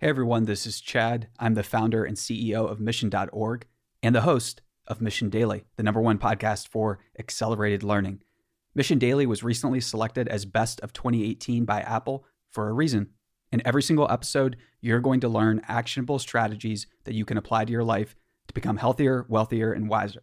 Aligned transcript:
Hey 0.00 0.10
everyone, 0.10 0.44
this 0.44 0.64
is 0.64 0.80
Chad. 0.80 1.26
I'm 1.40 1.54
the 1.54 1.64
founder 1.64 2.04
and 2.04 2.16
CEO 2.16 2.70
of 2.70 2.78
Mission.org 2.78 3.66
and 4.00 4.14
the 4.14 4.20
host 4.20 4.62
of 4.86 5.00
Mission 5.00 5.28
Daily, 5.28 5.64
the 5.74 5.82
number 5.82 6.00
one 6.00 6.18
podcast 6.18 6.68
for 6.68 7.00
accelerated 7.18 7.82
learning. 7.82 8.22
Mission 8.76 9.00
Daily 9.00 9.26
was 9.26 9.42
recently 9.42 9.80
selected 9.80 10.28
as 10.28 10.44
Best 10.44 10.78
of 10.82 10.92
2018 10.92 11.64
by 11.64 11.80
Apple 11.80 12.24
for 12.48 12.68
a 12.68 12.72
reason. 12.72 13.08
In 13.50 13.60
every 13.64 13.82
single 13.82 14.08
episode, 14.08 14.56
you're 14.80 15.00
going 15.00 15.18
to 15.18 15.28
learn 15.28 15.62
actionable 15.66 16.20
strategies 16.20 16.86
that 17.02 17.14
you 17.14 17.24
can 17.24 17.36
apply 17.36 17.64
to 17.64 17.72
your 17.72 17.82
life 17.82 18.14
to 18.46 18.54
become 18.54 18.76
healthier, 18.76 19.26
wealthier, 19.28 19.72
and 19.72 19.88
wiser. 19.88 20.22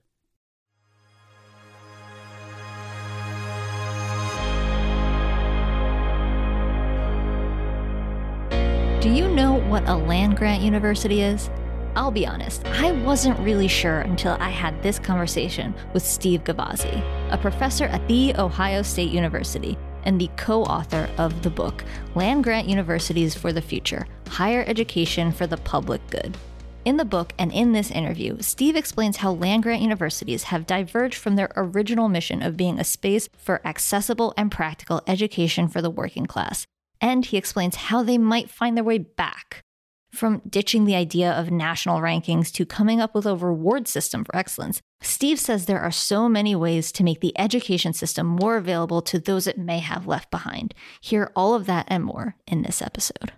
Do 9.05 9.11
you 9.11 9.27
know 9.27 9.53
what 9.53 9.87
a 9.87 9.93
land 9.93 10.35
grant 10.35 10.63
university 10.63 11.21
is? 11.21 11.51
I'll 11.95 12.09
be 12.09 12.25
honest, 12.25 12.65
I 12.65 12.91
wasn't 12.91 13.39
really 13.39 13.67
sure 13.67 13.99
until 13.99 14.35
I 14.39 14.49
had 14.49 14.81
this 14.81 14.97
conversation 14.97 15.75
with 15.93 16.03
Steve 16.03 16.43
Gavazzi, 16.43 17.03
a 17.29 17.37
professor 17.37 17.85
at 17.85 18.07
The 18.07 18.35
Ohio 18.35 18.81
State 18.81 19.11
University 19.11 19.77
and 20.05 20.19
the 20.19 20.31
co 20.37 20.63
author 20.63 21.07
of 21.19 21.43
the 21.43 21.51
book 21.51 21.83
Land 22.15 22.43
Grant 22.43 22.67
Universities 22.67 23.35
for 23.35 23.53
the 23.53 23.61
Future 23.61 24.07
Higher 24.27 24.65
Education 24.65 25.31
for 25.31 25.45
the 25.45 25.57
Public 25.57 26.01
Good. 26.09 26.35
In 26.83 26.97
the 26.97 27.05
book 27.05 27.31
and 27.37 27.51
in 27.51 27.73
this 27.73 27.91
interview, 27.91 28.41
Steve 28.41 28.75
explains 28.75 29.17
how 29.17 29.33
land 29.33 29.61
grant 29.61 29.83
universities 29.83 30.45
have 30.45 30.65
diverged 30.65 31.19
from 31.19 31.35
their 31.35 31.51
original 31.55 32.09
mission 32.09 32.41
of 32.41 32.57
being 32.57 32.79
a 32.79 32.83
space 32.83 33.29
for 33.37 33.61
accessible 33.67 34.33
and 34.35 34.49
practical 34.49 35.03
education 35.05 35.67
for 35.67 35.83
the 35.83 35.91
working 35.91 36.25
class 36.25 36.65
and 37.01 37.25
he 37.25 37.37
explains 37.37 37.75
how 37.75 38.03
they 38.03 38.17
might 38.17 38.49
find 38.49 38.75
their 38.75 38.83
way 38.83 38.97
back. 38.97 39.61
From 40.11 40.41
ditching 40.47 40.85
the 40.85 40.95
idea 40.95 41.31
of 41.31 41.51
national 41.51 41.99
rankings 41.99 42.51
to 42.53 42.65
coming 42.65 43.01
up 43.01 43.13
with 43.13 43.25
a 43.25 43.35
reward 43.35 43.87
system 43.87 44.23
for 44.23 44.35
excellence, 44.35 44.81
Steve 45.01 45.39
says 45.39 45.65
there 45.65 45.81
are 45.81 45.91
so 45.91 46.29
many 46.29 46.55
ways 46.55 46.91
to 46.93 47.03
make 47.03 47.19
the 47.19 47.37
education 47.37 47.91
system 47.91 48.25
more 48.25 48.55
available 48.55 49.01
to 49.01 49.19
those 49.19 49.45
it 49.45 49.57
may 49.57 49.79
have 49.79 50.07
left 50.07 50.31
behind. 50.31 50.73
Hear 51.01 51.31
all 51.35 51.53
of 51.53 51.65
that 51.65 51.85
and 51.89 52.03
more 52.03 52.37
in 52.47 52.61
this 52.61 52.81
episode. 52.81 53.33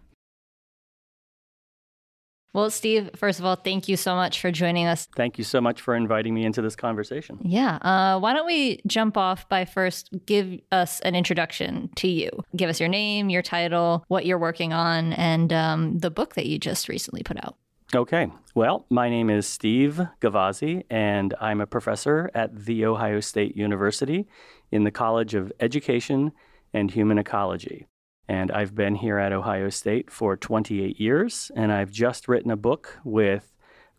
Well, 2.58 2.72
Steve, 2.72 3.12
first 3.16 3.38
of 3.38 3.46
all, 3.46 3.56
thank 3.56 3.88
you 3.88 3.96
so 3.96 4.16
much 4.16 4.42
for 4.42 4.50
joining 4.50 4.88
us. 4.88 5.08
Thank 5.16 5.38
you 5.38 5.44
so 5.44 5.62
much 5.62 5.80
for 5.80 5.96
inviting 5.96 6.34
me 6.34 6.44
into 6.44 6.60
this 6.60 6.76
conversation. 6.76 7.38
Yeah. 7.44 7.76
Uh, 7.84 8.20
why 8.20 8.34
don't 8.34 8.48
we 8.48 8.82
jump 8.88 9.16
off 9.16 9.48
by 9.48 9.64
first 9.64 10.10
give 10.26 10.60
us 10.72 11.00
an 11.02 11.14
introduction 11.14 11.92
to 11.98 12.08
you? 12.08 12.32
Give 12.56 12.68
us 12.68 12.80
your 12.80 12.90
name, 12.90 13.30
your 13.30 13.44
title, 13.44 14.04
what 14.08 14.26
you're 14.26 14.40
working 14.40 14.74
on, 14.74 15.14
and 15.14 15.54
um, 15.54 16.00
the 16.00 16.10
book 16.10 16.34
that 16.34 16.48
you 16.48 16.58
just 16.58 16.90
recently 16.90 17.22
put 17.22 17.38
out. 17.46 17.58
Okay. 17.94 18.28
Well, 18.56 18.88
my 18.90 19.08
name 19.08 19.30
is 19.30 19.46
Steve 19.46 20.02
Gavazzi, 20.20 20.84
and 20.90 21.36
I'm 21.40 21.62
a 21.62 21.68
professor 21.68 22.32
at 22.34 22.66
The 22.66 22.86
Ohio 22.86 23.20
State 23.20 23.56
University 23.56 24.26
in 24.72 24.84
the 24.84 24.90
College 24.90 25.36
of 25.36 25.54
Education 25.60 26.32
and 26.74 26.90
Human 26.90 27.20
Ecology. 27.20 27.86
And 28.28 28.52
I've 28.52 28.76
been 28.76 28.96
here 28.96 29.18
at 29.18 29.32
Ohio 29.32 29.70
State 29.70 30.12
for 30.12 30.36
28 30.36 31.00
years, 31.00 31.52
and 31.56 31.72
I've 31.72 31.92
just 31.92 32.28
written 32.28 32.52
a 32.52 32.58
book 32.58 33.00
with 33.04 33.54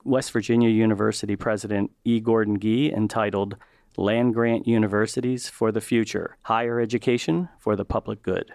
West 0.05 0.33
Virginia 0.33 0.69
University 0.69 1.37
President 1.37 1.91
E. 2.05 2.21
Gordon 2.21 2.61
Gee 2.61 2.93
entitled 2.93 3.56
Land 3.97 4.34
Grant 4.34 4.67
Universities 4.67 5.49
for 5.49 5.73
the 5.73 5.81
Future 5.81 6.37
Higher 6.43 6.81
Education 6.81 7.49
for 7.59 7.75
the 7.75 7.84
Public 7.84 8.23
Good. 8.23 8.53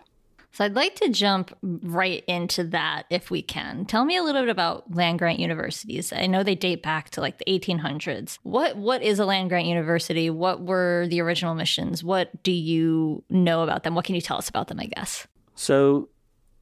So 0.54 0.64
I'd 0.64 0.76
like 0.76 0.94
to 0.98 1.10
jump 1.10 1.58
right 1.64 2.24
into 2.28 2.64
that 2.66 3.04
if 3.10 3.32
we 3.32 3.42
can. 3.42 3.86
Tell 3.86 4.06
me 4.06 4.16
a 4.16 4.22
little 4.22 4.44
bit 4.44 4.50
about 4.50 4.94
land 4.94 5.18
grant 5.18 5.40
universities. 5.40 6.14
I 6.14 6.28
know 6.28 6.44
they 6.44 6.54
date 6.54 6.84
back 6.84 7.10
to 7.12 7.22
like 7.22 7.40
the 7.40 7.46
1800s. 7.46 8.38
What 8.44 8.78
what 8.78 9.02
is 9.02 9.18
a 9.18 9.26
land 9.26 9.50
grant 9.50 9.66
university? 9.66 10.30
What 10.30 10.62
were 10.62 11.08
the 11.10 11.22
original 11.22 11.56
missions? 11.56 12.04
What 12.04 12.44
do 12.44 12.52
you 12.52 13.24
know 13.32 13.64
about 13.64 13.82
them? 13.82 13.96
What 13.96 14.06
can 14.06 14.14
you 14.14 14.22
tell 14.22 14.38
us 14.38 14.48
about 14.48 14.68
them, 14.68 14.80
I 14.80 14.86
guess? 14.86 15.28
So 15.56 16.10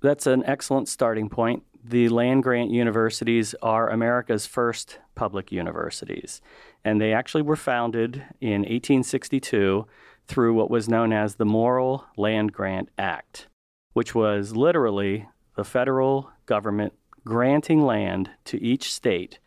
that's 0.01 0.27
an 0.27 0.43
excellent 0.45 0.87
starting 0.87 1.29
point. 1.29 1.63
The 1.83 2.09
land 2.09 2.43
grant 2.43 2.71
universities 2.71 3.55
are 3.61 3.89
America's 3.89 4.45
first 4.45 4.99
public 5.15 5.51
universities, 5.51 6.41
and 6.83 7.01
they 7.01 7.13
actually 7.13 7.41
were 7.41 7.55
founded 7.55 8.23
in 8.39 8.61
1862 8.61 9.87
through 10.27 10.53
what 10.53 10.69
was 10.69 10.87
known 10.87 11.11
as 11.11 11.35
the 11.35 11.45
Morrill 11.45 12.05
Land 12.17 12.53
Grant 12.53 12.89
Act, 12.97 13.47
which 13.93 14.13
was 14.13 14.55
literally 14.55 15.27
the 15.55 15.63
federal 15.63 16.31
government 16.45 16.93
granting 17.25 17.83
land 17.83 18.29
to 18.45 18.61
each 18.61 18.91
state 18.93 19.39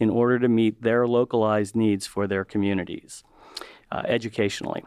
in 0.00 0.10
order 0.10 0.38
to 0.38 0.48
meet 0.48 0.82
their 0.82 1.06
localized 1.06 1.76
needs 1.76 2.06
for 2.06 2.26
their 2.26 2.44
communities 2.44 3.22
uh, 3.90 4.02
educationally. 4.06 4.82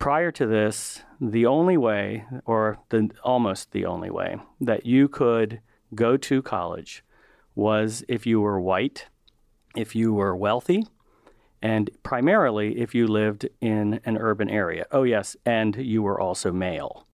Prior 0.00 0.32
to 0.32 0.46
this, 0.46 1.02
the 1.20 1.44
only 1.44 1.76
way, 1.76 2.24
or 2.46 2.78
the, 2.88 3.10
almost 3.22 3.72
the 3.72 3.84
only 3.84 4.08
way, 4.08 4.38
that 4.58 4.86
you 4.86 5.08
could 5.08 5.60
go 5.94 6.16
to 6.16 6.40
college 6.40 7.04
was 7.54 8.02
if 8.08 8.26
you 8.26 8.40
were 8.40 8.58
white, 8.58 9.08
if 9.76 9.94
you 9.94 10.14
were 10.14 10.34
wealthy, 10.34 10.86
and 11.60 11.90
primarily 12.02 12.80
if 12.80 12.94
you 12.94 13.06
lived 13.06 13.46
in 13.60 14.00
an 14.06 14.16
urban 14.16 14.48
area. 14.48 14.86
Oh, 14.90 15.02
yes, 15.02 15.36
and 15.44 15.76
you 15.76 16.00
were 16.00 16.18
also 16.18 16.50
male. 16.50 17.06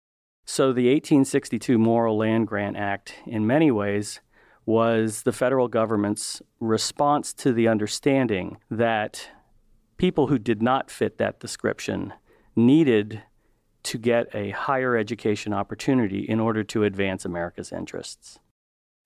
So 0.44 0.65
the 0.65 0.93
1862 0.93 1.78
Morrill 1.78 2.19
Land 2.19 2.49
Grant 2.49 2.77
Act, 2.77 3.15
in 3.27 3.47
many 3.47 3.71
ways, 3.71 4.21
was 4.67 5.23
the 5.23 5.33
federal 5.33 5.69
government's 5.69 6.43
response 6.61 7.33
to 7.33 7.55
the 7.55 7.67
understanding 7.67 8.59
that 8.71 9.31
people 9.97 10.27
who 10.27 10.39
did 10.39 10.61
not 10.61 10.91
fit 10.91 11.17
that 11.17 11.41
description 11.41 12.12
needed 12.57 13.23
to 13.85 13.99
get 13.99 14.35
a 14.35 14.51
higher 14.51 14.97
education 14.97 15.53
opportunity 15.53 16.21
in 16.21 16.41
order 16.41 16.65
to 16.65 16.85
advance 16.85 17.25
America's 17.25 17.73
interests. 17.73 18.39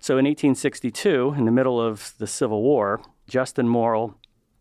So 0.01 0.15
in 0.15 0.25
1862, 0.25 1.35
in 1.37 1.45
the 1.45 1.51
middle 1.51 1.81
of 1.81 2.15
the 2.19 2.27
Civil 2.27 2.63
War, 2.63 3.03
Justin 3.27 3.69
Morrill 3.69 4.17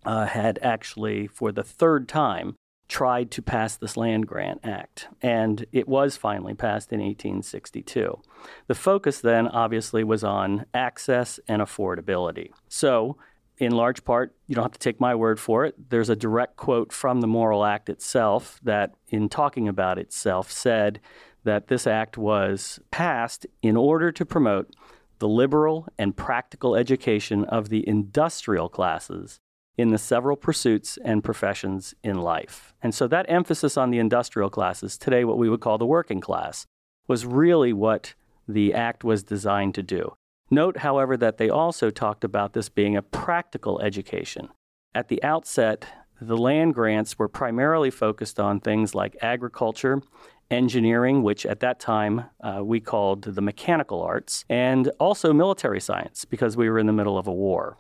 uh, 0.05 0.25
had 0.25 0.57
actually, 0.61 1.27
for 1.27 1.51
the 1.51 1.63
third 1.63 2.07
time, 2.07 2.55
tried 2.87 3.29
to 3.31 3.41
pass 3.41 3.75
this 3.75 3.97
Land 3.97 4.27
Grant 4.27 4.61
Act, 4.63 5.09
and 5.21 5.65
it 5.71 5.87
was 5.87 6.15
finally 6.15 6.53
passed 6.53 6.93
in 6.93 6.99
1862. 6.99 8.19
The 8.67 8.75
focus 8.75 9.19
then 9.19 9.47
obviously 9.47 10.03
was 10.03 10.23
on 10.23 10.65
access 10.73 11.39
and 11.47 11.61
affordability. 11.61 12.51
So 12.69 13.17
in 13.57 13.71
large 13.71 14.03
part, 14.03 14.35
you 14.47 14.55
don't 14.55 14.63
have 14.63 14.71
to 14.71 14.79
take 14.79 14.99
my 14.99 15.15
word 15.15 15.39
for 15.39 15.65
it. 15.65 15.89
There's 15.89 16.09
a 16.09 16.15
direct 16.15 16.57
quote 16.57 16.91
from 16.91 17.21
the 17.21 17.27
Morrill 17.27 17.65
Act 17.65 17.89
itself 17.89 18.59
that, 18.63 18.93
in 19.09 19.29
talking 19.29 19.67
about 19.67 19.97
itself, 19.97 20.51
said 20.51 20.99
that 21.43 21.67
this 21.67 21.87
act 21.87 22.17
was 22.17 22.79
passed 22.91 23.45
in 23.61 23.75
order 23.75 24.11
to 24.11 24.25
promote 24.25 24.75
the 25.19 25.27
liberal 25.27 25.87
and 25.97 26.15
practical 26.15 26.75
education 26.75 27.45
of 27.45 27.69
the 27.69 27.87
industrial 27.87 28.69
classes 28.69 29.39
in 29.77 29.89
the 29.89 29.97
several 29.97 30.35
pursuits 30.35 30.97
and 31.03 31.23
professions 31.23 31.93
in 32.03 32.17
life. 32.17 32.73
And 32.81 32.93
so 32.93 33.07
that 33.07 33.27
emphasis 33.29 33.77
on 33.77 33.91
the 33.91 33.99
industrial 33.99 34.49
classes, 34.49 34.97
today 34.97 35.23
what 35.23 35.37
we 35.37 35.49
would 35.49 35.61
call 35.61 35.77
the 35.77 35.85
working 35.85 36.19
class, 36.21 36.65
was 37.07 37.25
really 37.25 37.73
what 37.73 38.13
the 38.47 38.73
act 38.73 39.03
was 39.03 39.23
designed 39.23 39.75
to 39.75 39.83
do. 39.83 40.15
Note, 40.49 40.77
however, 40.77 41.17
that 41.17 41.37
they 41.37 41.49
also 41.49 41.89
talked 41.89 42.23
about 42.23 42.53
this 42.53 42.69
being 42.69 42.95
a 42.95 43.01
practical 43.01 43.81
education. 43.81 44.49
At 44.95 45.09
the 45.09 45.21
outset, 45.23 45.85
the 46.21 46.37
land 46.37 46.73
grants 46.73 47.19
were 47.19 47.27
primarily 47.27 47.91
focused 47.91 48.39
on 48.39 48.59
things 48.59 48.95
like 48.95 49.17
agriculture, 49.21 50.01
engineering, 50.49 51.21
which 51.21 51.45
at 51.45 51.59
that 51.59 51.79
time 51.79 52.25
uh, 52.41 52.61
we 52.63 52.79
called 52.79 53.23
the 53.23 53.41
mechanical 53.41 54.01
arts, 54.01 54.45
and 54.49 54.89
also 54.99 55.33
military 55.33 55.81
science 55.81 56.25
because 56.25 56.55
we 56.55 56.69
were 56.69 56.79
in 56.79 56.87
the 56.87 56.93
middle 56.93 57.17
of 57.17 57.27
a 57.27 57.33
war. 57.33 57.77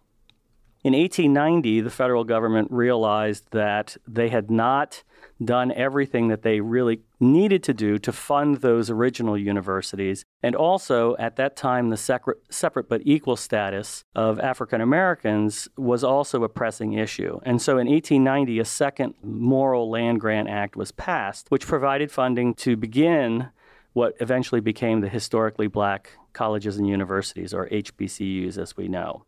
In 0.83 0.93
1890, 0.93 1.81
the 1.81 1.89
federal 1.89 2.23
government 2.23 2.69
realized 2.71 3.47
that 3.51 3.97
they 4.07 4.29
had 4.29 4.51
not 4.51 5.03
done 5.43 5.71
everything 5.71 6.27
that 6.29 6.41
they 6.41 6.59
really 6.59 7.01
needed 7.19 7.63
to 7.63 7.73
do 7.73 7.97
to 7.99 8.11
fund 8.11 8.57
those 8.57 8.89
original 8.89 9.37
universities. 9.37 10.23
And 10.41 10.55
also, 10.55 11.15
at 11.17 11.35
that 11.35 11.55
time, 11.55 11.89
the 11.89 11.97
separate, 11.97 12.37
separate 12.49 12.89
but 12.89 13.01
equal 13.05 13.35
status 13.35 14.03
of 14.15 14.39
African 14.39 14.81
Americans 14.81 15.67
was 15.77 16.03
also 16.03 16.43
a 16.43 16.49
pressing 16.49 16.93
issue. 16.93 17.39
And 17.43 17.61
so 17.61 17.73
in 17.73 17.87
1890, 17.87 18.59
a 18.59 18.65
second 18.65 19.13
Morrill 19.21 19.89
Land 19.89 20.19
Grant 20.19 20.49
Act 20.49 20.75
was 20.75 20.91
passed, 20.91 21.49
which 21.49 21.67
provided 21.67 22.11
funding 22.11 22.53
to 22.55 22.75
begin 22.75 23.49
what 23.93 24.15
eventually 24.19 24.61
became 24.61 25.01
the 25.01 25.09
historically 25.09 25.67
black 25.67 26.11
colleges 26.33 26.77
and 26.77 26.87
universities, 26.87 27.51
or 27.51 27.67
HBCUs 27.69 28.57
as 28.57 28.77
we 28.77 28.87
know. 28.87 29.25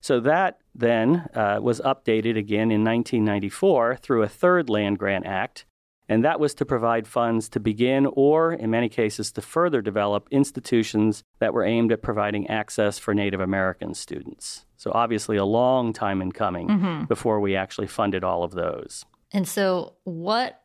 So 0.00 0.20
that 0.20 0.60
then 0.74 1.28
uh, 1.34 1.58
was 1.60 1.80
updated 1.80 2.36
again 2.38 2.70
in 2.70 2.84
1994 2.84 3.96
through 3.96 4.22
a 4.22 4.28
third 4.28 4.70
land 4.70 4.98
grant 4.98 5.26
act. 5.26 5.64
And 6.08 6.24
that 6.24 6.40
was 6.40 6.54
to 6.54 6.64
provide 6.64 7.06
funds 7.06 7.50
to 7.50 7.60
begin 7.60 8.06
or, 8.06 8.52
in 8.52 8.70
many 8.70 8.88
cases, 8.88 9.30
to 9.32 9.42
further 9.42 9.82
develop 9.82 10.26
institutions 10.30 11.22
that 11.38 11.52
were 11.52 11.64
aimed 11.64 11.92
at 11.92 12.00
providing 12.00 12.48
access 12.48 12.98
for 12.98 13.12
Native 13.12 13.40
American 13.40 13.92
students. 13.92 14.64
So, 14.78 14.90
obviously, 14.94 15.36
a 15.36 15.44
long 15.44 15.92
time 15.92 16.22
in 16.22 16.32
coming 16.32 16.68
mm-hmm. 16.68 17.04
before 17.04 17.40
we 17.40 17.56
actually 17.56 17.88
funded 17.88 18.24
all 18.24 18.42
of 18.42 18.52
those. 18.52 19.04
And 19.32 19.46
so, 19.46 19.96
what 20.04 20.62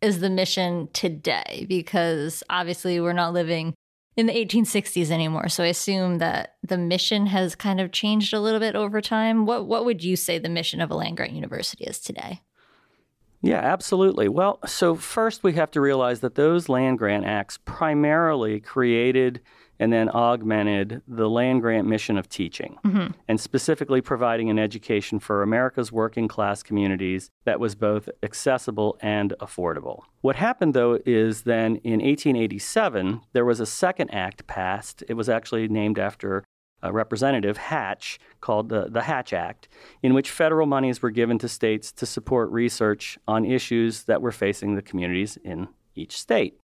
is 0.00 0.20
the 0.20 0.30
mission 0.30 0.88
today? 0.92 1.66
Because 1.68 2.44
obviously, 2.48 3.00
we're 3.00 3.14
not 3.14 3.32
living 3.32 3.74
in 4.16 4.26
the 4.26 4.32
1860s 4.32 5.10
anymore. 5.10 5.48
So 5.48 5.64
I 5.64 5.68
assume 5.68 6.18
that 6.18 6.56
the 6.62 6.78
mission 6.78 7.26
has 7.26 7.54
kind 7.54 7.80
of 7.80 7.92
changed 7.92 8.32
a 8.32 8.40
little 8.40 8.60
bit 8.60 8.76
over 8.76 9.00
time. 9.00 9.46
What 9.46 9.66
what 9.66 9.84
would 9.84 10.04
you 10.04 10.16
say 10.16 10.38
the 10.38 10.48
mission 10.48 10.80
of 10.80 10.90
a 10.90 10.94
land 10.94 11.16
grant 11.16 11.32
university 11.32 11.84
is 11.84 11.98
today? 11.98 12.42
Yeah, 13.42 13.58
absolutely. 13.58 14.28
Well, 14.28 14.58
so 14.64 14.94
first 14.94 15.42
we 15.42 15.52
have 15.52 15.70
to 15.72 15.80
realize 15.80 16.20
that 16.20 16.34
those 16.34 16.70
land 16.70 16.98
grant 16.98 17.26
acts 17.26 17.58
primarily 17.66 18.58
created 18.58 19.42
and 19.78 19.92
then 19.92 20.08
augmented 20.10 21.02
the 21.08 21.28
land 21.28 21.60
grant 21.62 21.86
mission 21.86 22.16
of 22.16 22.28
teaching, 22.28 22.76
mm-hmm. 22.84 23.12
and 23.28 23.40
specifically 23.40 24.00
providing 24.00 24.50
an 24.50 24.58
education 24.58 25.18
for 25.18 25.42
America's 25.42 25.90
working 25.90 26.28
class 26.28 26.62
communities 26.62 27.30
that 27.44 27.60
was 27.60 27.74
both 27.74 28.08
accessible 28.22 28.96
and 29.00 29.34
affordable. 29.40 30.02
What 30.20 30.36
happened, 30.36 30.74
though, 30.74 30.98
is 31.04 31.42
then 31.42 31.76
in 31.76 32.00
1887, 32.00 33.20
there 33.32 33.44
was 33.44 33.60
a 33.60 33.66
second 33.66 34.10
act 34.10 34.46
passed. 34.46 35.02
It 35.08 35.14
was 35.14 35.28
actually 35.28 35.68
named 35.68 35.98
after 35.98 36.44
a 36.84 36.92
Representative 36.92 37.56
Hatch, 37.56 38.20
called 38.42 38.68
the, 38.68 38.88
the 38.90 39.02
Hatch 39.02 39.32
Act, 39.32 39.68
in 40.02 40.12
which 40.12 40.30
federal 40.30 40.66
monies 40.66 41.00
were 41.00 41.10
given 41.10 41.38
to 41.38 41.48
states 41.48 41.90
to 41.92 42.04
support 42.04 42.50
research 42.50 43.18
on 43.26 43.46
issues 43.46 44.04
that 44.04 44.20
were 44.20 44.30
facing 44.30 44.74
the 44.74 44.82
communities 44.82 45.38
in 45.42 45.68
each 45.94 46.16
state. 46.16 46.58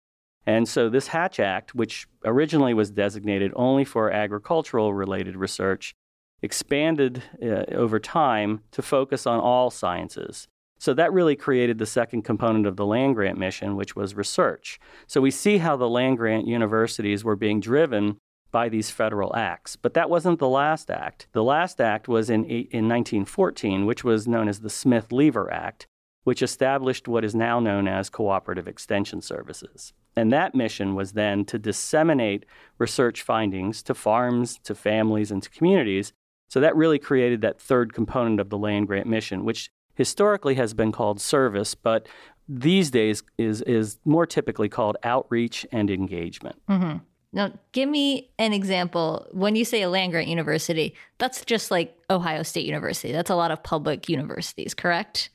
And 0.46 0.68
so, 0.68 0.88
this 0.88 1.08
Hatch 1.08 1.38
Act, 1.38 1.74
which 1.74 2.06
originally 2.24 2.74
was 2.74 2.90
designated 2.90 3.52
only 3.54 3.84
for 3.84 4.10
agricultural 4.10 4.94
related 4.94 5.36
research, 5.36 5.94
expanded 6.42 7.22
uh, 7.42 7.64
over 7.72 7.98
time 7.98 8.62
to 8.72 8.82
focus 8.82 9.26
on 9.26 9.38
all 9.38 9.70
sciences. 9.70 10.48
So, 10.78 10.94
that 10.94 11.12
really 11.12 11.36
created 11.36 11.78
the 11.78 11.86
second 11.86 12.22
component 12.22 12.66
of 12.66 12.76
the 12.76 12.86
land 12.86 13.16
grant 13.16 13.38
mission, 13.38 13.76
which 13.76 13.94
was 13.94 14.14
research. 14.14 14.80
So, 15.06 15.20
we 15.20 15.30
see 15.30 15.58
how 15.58 15.76
the 15.76 15.88
land 15.88 16.16
grant 16.16 16.46
universities 16.46 17.22
were 17.22 17.36
being 17.36 17.60
driven 17.60 18.16
by 18.50 18.68
these 18.68 18.90
federal 18.90 19.34
acts. 19.36 19.76
But 19.76 19.94
that 19.94 20.10
wasn't 20.10 20.38
the 20.38 20.48
last 20.48 20.90
act. 20.90 21.28
The 21.32 21.44
last 21.44 21.80
act 21.80 22.08
was 22.08 22.30
in, 22.30 22.44
in 22.44 22.88
1914, 22.88 23.86
which 23.86 24.04
was 24.04 24.26
known 24.26 24.48
as 24.48 24.60
the 24.60 24.70
Smith 24.70 25.12
Lever 25.12 25.52
Act, 25.52 25.86
which 26.24 26.42
established 26.42 27.08
what 27.08 27.24
is 27.24 27.34
now 27.34 27.60
known 27.60 27.88
as 27.88 28.10
cooperative 28.10 28.68
extension 28.68 29.20
services. 29.22 29.92
And 30.16 30.32
that 30.32 30.54
mission 30.54 30.94
was 30.94 31.12
then 31.12 31.44
to 31.46 31.58
disseminate 31.58 32.44
research 32.78 33.22
findings 33.22 33.82
to 33.84 33.94
farms, 33.94 34.58
to 34.64 34.74
families, 34.74 35.30
and 35.30 35.42
to 35.42 35.50
communities. 35.50 36.12
So 36.48 36.60
that 36.60 36.76
really 36.76 36.98
created 36.98 37.40
that 37.42 37.60
third 37.60 37.94
component 37.94 38.40
of 38.40 38.50
the 38.50 38.58
land 38.58 38.88
grant 38.88 39.06
mission, 39.06 39.44
which 39.44 39.70
historically 39.94 40.56
has 40.56 40.74
been 40.74 40.92
called 40.92 41.20
service, 41.20 41.74
but 41.74 42.08
these 42.48 42.90
days 42.90 43.22
is, 43.38 43.62
is 43.62 43.98
more 44.04 44.26
typically 44.26 44.68
called 44.68 44.96
outreach 45.04 45.64
and 45.70 45.90
engagement. 45.90 46.60
Mm-hmm. 46.68 46.98
Now, 47.32 47.52
give 47.70 47.88
me 47.88 48.30
an 48.38 48.52
example. 48.52 49.28
When 49.30 49.54
you 49.54 49.64
say 49.64 49.82
a 49.82 49.88
land 49.88 50.10
grant 50.12 50.26
university, 50.26 50.96
that's 51.18 51.44
just 51.44 51.70
like 51.70 51.96
Ohio 52.10 52.42
State 52.42 52.66
University. 52.66 53.12
That's 53.12 53.30
a 53.30 53.36
lot 53.36 53.52
of 53.52 53.62
public 53.62 54.08
universities, 54.08 54.74
correct? 54.74 55.30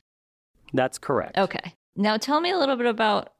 That's 0.72 0.98
correct. 0.98 1.38
Okay. 1.38 1.74
Now, 1.96 2.16
tell 2.16 2.40
me 2.40 2.50
a 2.50 2.58
little 2.58 2.76
bit 2.76 2.86
about 2.86 3.32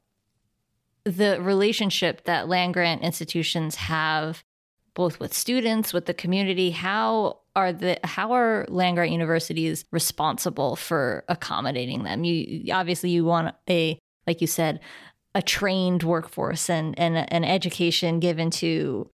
the 1.04 1.40
relationship 1.40 2.24
that 2.24 2.48
land 2.48 2.74
grant 2.74 3.02
institutions 3.02 3.76
have 3.76 4.42
both 4.94 5.20
with 5.20 5.32
students 5.32 5.92
with 5.92 6.06
the 6.06 6.14
community 6.14 6.70
how 6.70 7.38
are 7.54 7.72
the 7.72 7.96
how 8.02 8.32
are 8.32 8.66
land 8.68 8.96
grant 8.96 9.12
universities 9.12 9.84
responsible 9.92 10.74
for 10.74 11.22
accommodating 11.28 12.02
them 12.02 12.24
you 12.24 12.72
obviously 12.74 13.10
you 13.10 13.24
want 13.24 13.54
a 13.70 13.96
like 14.26 14.40
you 14.40 14.48
said 14.48 14.80
a 15.34 15.42
trained 15.42 16.02
workforce 16.02 16.68
and 16.68 16.98
and 16.98 17.16
an 17.16 17.44
education 17.44 18.18
given 18.18 18.50
to 18.50 19.08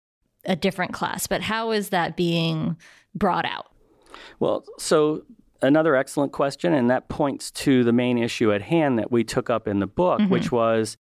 a 0.44 0.56
different 0.56 0.92
class 0.92 1.26
but 1.26 1.40
how 1.40 1.70
is 1.70 1.88
that 1.88 2.16
being 2.16 2.76
brought 3.14 3.46
out 3.46 3.72
well 4.40 4.64
so 4.78 5.22
another 5.62 5.96
excellent 5.96 6.32
question 6.32 6.72
and 6.72 6.90
that 6.90 7.08
points 7.08 7.50
to 7.50 7.84
the 7.84 7.92
main 7.92 8.18
issue 8.18 8.52
at 8.52 8.62
hand 8.62 8.98
that 8.98 9.10
we 9.10 9.24
took 9.24 9.50
up 9.50 9.66
in 9.66 9.80
the 9.80 9.86
book 9.86 10.20
mm-hmm. 10.20 10.32
which 10.32 10.52
was 10.52 10.96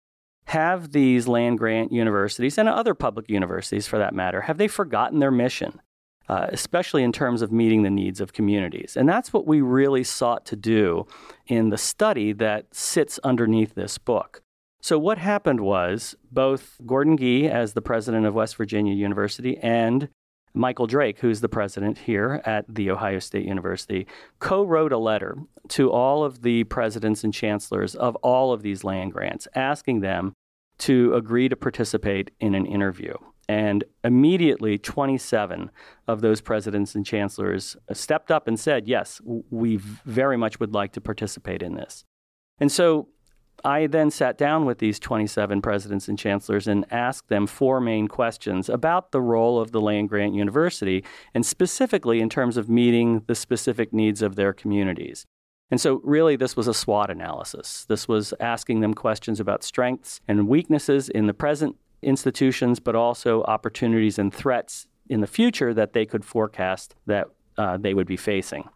have 0.46 0.92
these 0.92 1.26
land 1.26 1.58
grant 1.58 1.92
universities 1.92 2.56
and 2.56 2.68
other 2.68 2.94
public 2.94 3.28
universities 3.28 3.86
for 3.86 3.98
that 3.98 4.14
matter, 4.14 4.42
have 4.42 4.58
they 4.58 4.68
forgotten 4.68 5.18
their 5.18 5.30
mission? 5.30 5.80
Uh, 6.28 6.48
especially 6.50 7.04
in 7.04 7.12
terms 7.12 7.40
of 7.40 7.52
meeting 7.52 7.84
the 7.84 7.90
needs 7.90 8.20
of 8.20 8.32
communities. 8.32 8.96
And 8.96 9.08
that's 9.08 9.32
what 9.32 9.46
we 9.46 9.60
really 9.60 10.02
sought 10.02 10.44
to 10.46 10.56
do 10.56 11.06
in 11.46 11.68
the 11.68 11.78
study 11.78 12.32
that 12.32 12.66
sits 12.74 13.20
underneath 13.22 13.76
this 13.76 13.96
book. 13.96 14.42
So, 14.80 14.98
what 14.98 15.18
happened 15.18 15.60
was 15.60 16.16
both 16.32 16.80
Gordon 16.84 17.16
Gee, 17.16 17.48
as 17.48 17.74
the 17.74 17.80
president 17.80 18.26
of 18.26 18.34
West 18.34 18.56
Virginia 18.56 18.92
University, 18.92 19.56
and 19.58 20.08
Michael 20.56 20.86
Drake, 20.86 21.18
who's 21.18 21.40
the 21.40 21.48
president 21.48 21.98
here 21.98 22.40
at 22.44 22.64
The 22.66 22.90
Ohio 22.90 23.18
State 23.18 23.44
University, 23.44 24.06
co 24.38 24.64
wrote 24.64 24.92
a 24.92 24.98
letter 24.98 25.36
to 25.68 25.92
all 25.92 26.24
of 26.24 26.42
the 26.42 26.64
presidents 26.64 27.22
and 27.22 27.32
chancellors 27.32 27.94
of 27.94 28.16
all 28.16 28.52
of 28.52 28.62
these 28.62 28.82
land 28.82 29.12
grants, 29.12 29.46
asking 29.54 30.00
them 30.00 30.32
to 30.78 31.14
agree 31.14 31.48
to 31.48 31.56
participate 31.56 32.30
in 32.40 32.54
an 32.54 32.66
interview. 32.66 33.14
And 33.48 33.84
immediately, 34.02 34.78
27 34.78 35.70
of 36.08 36.20
those 36.20 36.40
presidents 36.40 36.94
and 36.94 37.06
chancellors 37.06 37.76
stepped 37.92 38.30
up 38.30 38.48
and 38.48 38.58
said, 38.58 38.88
Yes, 38.88 39.20
we 39.24 39.76
very 39.76 40.36
much 40.36 40.58
would 40.58 40.74
like 40.74 40.92
to 40.92 41.00
participate 41.00 41.62
in 41.62 41.74
this. 41.74 42.04
And 42.58 42.72
so 42.72 43.08
I 43.64 43.86
then 43.86 44.10
sat 44.10 44.38
down 44.38 44.64
with 44.64 44.78
these 44.78 44.98
27 44.98 45.62
presidents 45.62 46.08
and 46.08 46.18
chancellors 46.18 46.68
and 46.68 46.84
asked 46.90 47.28
them 47.28 47.46
four 47.46 47.80
main 47.80 48.08
questions 48.08 48.68
about 48.68 49.12
the 49.12 49.20
role 49.20 49.60
of 49.60 49.72
the 49.72 49.80
land 49.80 50.08
grant 50.08 50.34
university, 50.34 51.04
and 51.34 51.44
specifically 51.44 52.20
in 52.20 52.28
terms 52.28 52.56
of 52.56 52.68
meeting 52.68 53.22
the 53.26 53.34
specific 53.34 53.92
needs 53.92 54.22
of 54.22 54.36
their 54.36 54.52
communities. 54.52 55.26
And 55.70 55.80
so, 55.80 56.00
really, 56.04 56.36
this 56.36 56.56
was 56.56 56.68
a 56.68 56.74
SWOT 56.74 57.10
analysis. 57.10 57.86
This 57.88 58.06
was 58.06 58.32
asking 58.38 58.80
them 58.80 58.94
questions 58.94 59.40
about 59.40 59.64
strengths 59.64 60.20
and 60.28 60.46
weaknesses 60.46 61.08
in 61.08 61.26
the 61.26 61.34
present 61.34 61.76
institutions, 62.02 62.78
but 62.78 62.94
also 62.94 63.42
opportunities 63.44 64.18
and 64.18 64.32
threats 64.32 64.86
in 65.08 65.20
the 65.20 65.26
future 65.26 65.74
that 65.74 65.92
they 65.92 66.06
could 66.06 66.24
forecast 66.24 66.94
that 67.06 67.26
uh, 67.58 67.76
they 67.76 67.94
would 67.94 68.06
be 68.06 68.16
facing. 68.16 68.68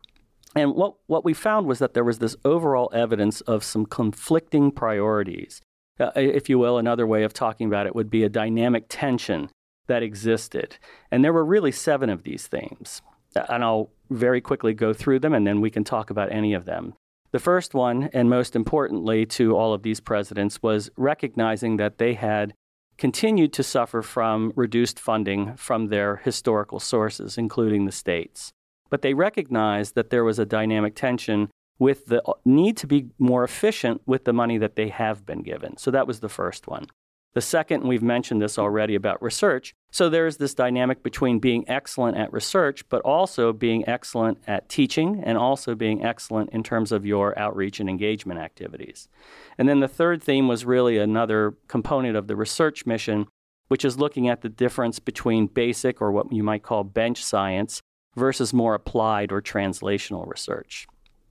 And 0.57 0.75
what, 0.75 0.95
what 1.07 1.25
we 1.25 1.33
found 1.33 1.67
was 1.67 1.79
that 1.79 1.95
there 1.95 2.05
was 2.05 2.19
this 2.19 2.37
overall 2.45 2.91
evidence 2.93 3.41
of 3.43 3.63
some 3.63 3.87
conflicting 3.87 4.73
priorities. 4.73 5.61
Uh, 5.99 6.11
if 6.17 6.49
you 6.49 6.59
will, 6.59 6.79
another 6.79 7.07
way 7.07 7.23
of 7.23 7.33
talking 7.33 7.69
about 7.69 7.87
it 7.87 7.95
would 7.95 8.11
be 8.11 8.25
a 8.25 8.29
dynamic 8.29 8.87
tension 8.89 9.51
that 9.87 10.03
existed. 10.03 10.77
And 11.11 11.25
there 11.25 11.33
were 11.33 11.45
really 11.45 11.73
seven 11.73 12.11
of 12.11 12.25
these 12.25 12.47
themes. 12.47 13.03
And 13.35 13.63
I'll 13.63 13.91
very 14.09 14.41
quickly 14.41 14.75
go 14.75 14.93
through 14.93 15.21
them 15.21 15.35
and 15.35 15.47
then 15.47 15.61
we 15.61 15.71
can 15.71 15.85
talk 15.85 16.11
about 16.11 16.33
any 16.33 16.53
of 16.53 16.65
them. 16.65 16.95
The 17.33 17.39
first 17.39 17.75
one, 17.75 18.11
and 18.13 18.29
most 18.29 18.57
importantly 18.57 19.25
to 19.27 19.57
all 19.57 19.73
of 19.73 19.83
these 19.83 20.01
presidents, 20.01 20.61
was 20.63 20.91
recognizing 20.97 21.77
that 21.77 21.99
they 21.99 22.15
had 22.15 22.55
continued 22.99 23.53
to 23.53 23.63
suffer 23.63 24.03
from 24.03 24.53
reduced 24.57 24.99
funding 24.99 25.55
from 25.55 25.87
their 25.87 26.17
historical 26.17 26.81
sources, 26.81 27.39
including 27.39 27.87
the 27.87 27.93
states. 27.93 28.53
But 28.91 29.03
they 29.03 29.15
recognized 29.15 29.95
that 29.95 30.11
there 30.11 30.25
was 30.25 30.39
a 30.39 30.45
dynamic 30.45 30.95
tension 30.95 31.49
with 31.79 32.07
the 32.07 32.23
need 32.45 32.77
to 32.77 32.87
be 32.87 33.07
more 33.19 33.43
efficient 33.43 34.03
with 34.05 34.25
the 34.25 34.33
money 34.33 34.59
that 34.59 34.77
they 34.77 34.89
have 34.89 35.25
been 35.25 35.43
given. 35.43 35.77
So 35.79 35.91
that 35.91 36.07
was 36.07 36.21
the 36.21 36.29
first 36.29 36.67
one. 36.67 36.87
The 37.33 37.41
second, 37.41 37.85
we've 37.85 38.03
mentioned 38.03 38.43
this 38.43 38.59
already 38.59 38.97
about 38.97 39.23
research. 39.23 39.73
So 39.93 40.09
there's 40.09 40.39
this 40.39 40.53
dynamic 40.53 41.05
between 41.05 41.39
being 41.39 41.65
excellent 41.69 42.17
at 42.17 42.33
research, 42.33 42.89
but 42.89 43.03
also 43.03 43.53
being 43.53 43.89
excellent 43.89 44.39
at 44.49 44.69
teaching 44.69 45.23
and 45.25 45.39
also 45.39 45.77
being 45.77 46.05
excellent 46.05 46.51
in 46.51 46.65
terms 46.65 46.91
of 46.91 47.07
your 47.07 47.39
outreach 47.39 47.79
and 47.79 47.89
engagement 47.89 48.41
activities. 48.41 49.09
And 49.57 49.69
then 49.69 49.79
the 49.79 49.89
third 49.89 50.23
theme 50.23 50.49
was 50.49 50.65
really 50.65 50.99
another 50.99 51.55
component 51.69 52.17
of 52.17 52.27
the 52.27 52.37
research 52.37 52.85
mission, 52.85 53.29
which 53.69 53.85
is 53.85 53.97
looking 53.97 54.29
at 54.29 54.43
the 54.43 54.49
difference 54.49 54.99
between 54.99 55.47
basic 55.47 56.03
or 56.03 56.11
what 56.11 56.33
you 56.33 56.43
might 56.43 56.65
call 56.65 56.83
bench 56.83 57.25
science 57.25 57.81
versus 58.17 58.53
more 58.53 58.75
applied 58.75 59.33
or 59.33 59.41
translational 59.41 60.27
research. 60.27 60.87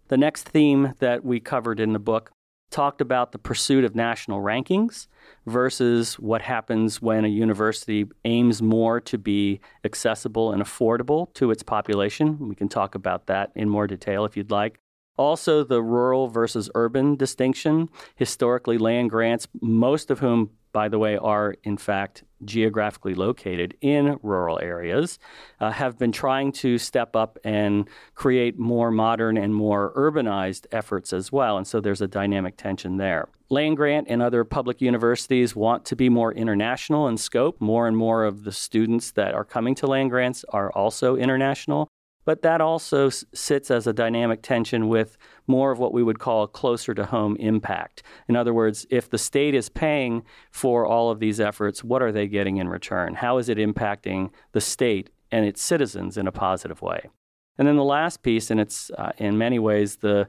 The 0.07 0.17
next 0.17 0.49
theme 0.49 0.93
that 0.99 1.23
we 1.23 1.39
covered 1.39 1.79
in 1.79 1.93
the 1.93 1.99
book 1.99 2.31
talked 2.71 3.01
about 3.01 3.31
the 3.31 3.39
pursuit 3.39 3.83
of 3.83 3.95
national 3.95 4.41
rankings 4.41 5.07
versus 5.45 6.19
what 6.19 6.41
happens 6.41 7.01
when 7.01 7.25
a 7.25 7.27
university 7.27 8.05
aims 8.25 8.61
more 8.61 8.99
to 9.01 9.17
be 9.17 9.59
accessible 9.83 10.51
and 10.51 10.61
affordable 10.61 11.33
to 11.33 11.51
its 11.51 11.63
population. 11.63 12.47
We 12.47 12.55
can 12.55 12.69
talk 12.69 12.95
about 12.95 13.27
that 13.27 13.51
in 13.55 13.69
more 13.69 13.87
detail 13.87 14.25
if 14.25 14.37
you'd 14.37 14.51
like. 14.51 14.79
Also, 15.17 15.65
the 15.65 15.81
rural 15.81 16.29
versus 16.29 16.69
urban 16.75 17.17
distinction. 17.17 17.89
Historically, 18.15 18.77
land 18.77 19.09
grants, 19.09 19.47
most 19.61 20.09
of 20.11 20.19
whom, 20.19 20.51
by 20.71 20.89
the 20.89 20.99
way, 20.99 21.17
are 21.17 21.55
in 21.63 21.77
fact 21.77 22.23
geographically 22.45 23.13
located 23.13 23.75
in 23.81 24.17
rural 24.23 24.59
areas, 24.61 25.19
uh, 25.59 25.71
have 25.71 25.97
been 25.97 26.11
trying 26.11 26.51
to 26.51 26.77
step 26.77 27.15
up 27.15 27.37
and 27.43 27.87
create 28.15 28.57
more 28.57 28.91
modern 28.91 29.37
and 29.37 29.53
more 29.53 29.93
urbanized 29.95 30.65
efforts 30.71 31.11
as 31.11 31.31
well. 31.31 31.57
And 31.57 31.67
so 31.67 31.81
there's 31.81 32.01
a 32.01 32.07
dynamic 32.07 32.55
tension 32.57 32.97
there. 32.97 33.27
Land 33.49 33.77
grant 33.77 34.07
and 34.09 34.21
other 34.21 34.43
public 34.43 34.79
universities 34.79 35.55
want 35.55 35.83
to 35.85 35.95
be 35.95 36.07
more 36.07 36.31
international 36.33 37.07
in 37.07 37.17
scope. 37.17 37.59
More 37.59 37.87
and 37.87 37.97
more 37.97 38.23
of 38.23 38.43
the 38.43 38.51
students 38.51 39.11
that 39.11 39.33
are 39.33 39.45
coming 39.45 39.75
to 39.75 39.87
land 39.87 40.11
grants 40.11 40.45
are 40.49 40.71
also 40.71 41.15
international. 41.15 41.89
But 42.25 42.41
that 42.41 42.61
also 42.61 43.09
sits 43.09 43.71
as 43.71 43.87
a 43.87 43.93
dynamic 43.93 44.41
tension 44.41 44.87
with 44.87 45.17
more 45.47 45.71
of 45.71 45.79
what 45.79 45.93
we 45.93 46.03
would 46.03 46.19
call 46.19 46.43
a 46.43 46.47
closer 46.47 46.93
to 46.93 47.05
home 47.05 47.35
impact. 47.37 48.03
In 48.27 48.35
other 48.35 48.53
words, 48.53 48.85
if 48.89 49.09
the 49.09 49.17
state 49.17 49.55
is 49.55 49.69
paying 49.69 50.23
for 50.51 50.85
all 50.85 51.09
of 51.09 51.19
these 51.19 51.39
efforts, 51.39 51.83
what 51.83 52.01
are 52.01 52.11
they 52.11 52.27
getting 52.27 52.57
in 52.57 52.69
return? 52.69 53.15
How 53.15 53.37
is 53.37 53.49
it 53.49 53.57
impacting 53.57 54.31
the 54.51 54.61
state 54.61 55.09
and 55.31 55.45
its 55.45 55.61
citizens 55.61 56.17
in 56.17 56.27
a 56.27 56.31
positive 56.31 56.81
way? 56.81 57.09
And 57.57 57.67
then 57.67 57.77
the 57.77 57.83
last 57.83 58.21
piece, 58.21 58.51
and 58.51 58.59
it's 58.59 58.91
uh, 58.97 59.11
in 59.17 59.37
many 59.37 59.59
ways 59.59 59.97
the 59.97 60.27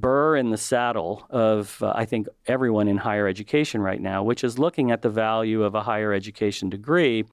burr 0.00 0.36
in 0.36 0.50
the 0.50 0.56
saddle 0.56 1.24
of, 1.30 1.82
uh, 1.82 1.92
I 1.94 2.04
think, 2.04 2.26
everyone 2.46 2.88
in 2.88 2.98
higher 2.98 3.28
education 3.28 3.80
right 3.80 4.00
now, 4.00 4.22
which 4.22 4.42
is 4.42 4.58
looking 4.58 4.90
at 4.90 5.02
the 5.02 5.10
value 5.10 5.62
of 5.62 5.74
a 5.74 5.82
higher 5.82 6.12
education 6.12 6.68
degree 6.68 7.24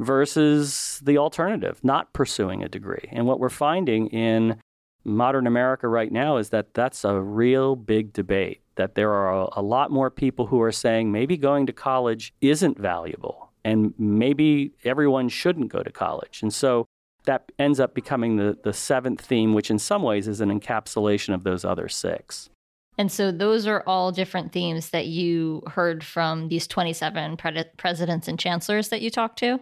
versus 0.00 1.00
the 1.04 1.18
alternative, 1.18 1.78
not 1.82 2.12
pursuing 2.12 2.64
a 2.64 2.68
degree. 2.68 3.08
And 3.12 3.26
what 3.26 3.38
we're 3.38 3.50
finding 3.50 4.08
in 4.08 4.56
modern 5.04 5.46
America 5.46 5.88
right 5.88 6.10
now 6.10 6.38
is 6.38 6.50
that 6.50 6.74
that's 6.74 7.04
a 7.04 7.20
real 7.20 7.76
big 7.76 8.12
debate, 8.12 8.62
that 8.76 8.94
there 8.94 9.12
are 9.12 9.50
a, 9.54 9.62
lot 9.62 9.90
more 9.90 10.10
people 10.10 10.46
who 10.46 10.60
are 10.62 10.72
saying 10.72 11.12
maybe 11.12 11.36
going 11.36 11.66
to 11.66 11.72
college 11.72 12.32
isn't 12.40 12.78
valuable 12.78 13.50
and 13.64 13.94
maybe 13.98 14.72
everyone 14.84 15.28
shouldn't 15.28 15.70
go 15.70 15.82
to 15.82 15.90
college. 15.90 16.40
And 16.42 16.52
so 16.52 16.86
that 17.24 17.52
ends 17.58 17.78
up 17.78 17.94
becoming 17.94 18.36
the, 18.36 18.56
the 18.62 18.72
seventh 18.72 19.20
theme, 19.20 19.52
which 19.52 19.70
in 19.70 19.78
some 19.78 20.02
ways 20.02 20.26
is 20.26 20.40
an 20.40 20.48
encapsulation 20.48 21.34
of 21.34 21.44
those 21.44 21.64
other 21.64 21.88
six. 21.88 22.48
And 22.96 23.12
so 23.12 23.30
those 23.30 23.66
are 23.66 23.82
all 23.86 24.12
different 24.12 24.52
themes 24.52 24.90
that 24.90 25.06
you 25.06 25.62
heard 25.66 26.02
from 26.04 26.48
these 26.48 26.66
27 26.66 27.36
pre- 27.36 27.64
presidents 27.76 28.28
and 28.28 28.38
chancellors 28.38 28.88
that 28.88 29.02
you 29.02 29.10
talked 29.10 29.38
to. 29.40 29.60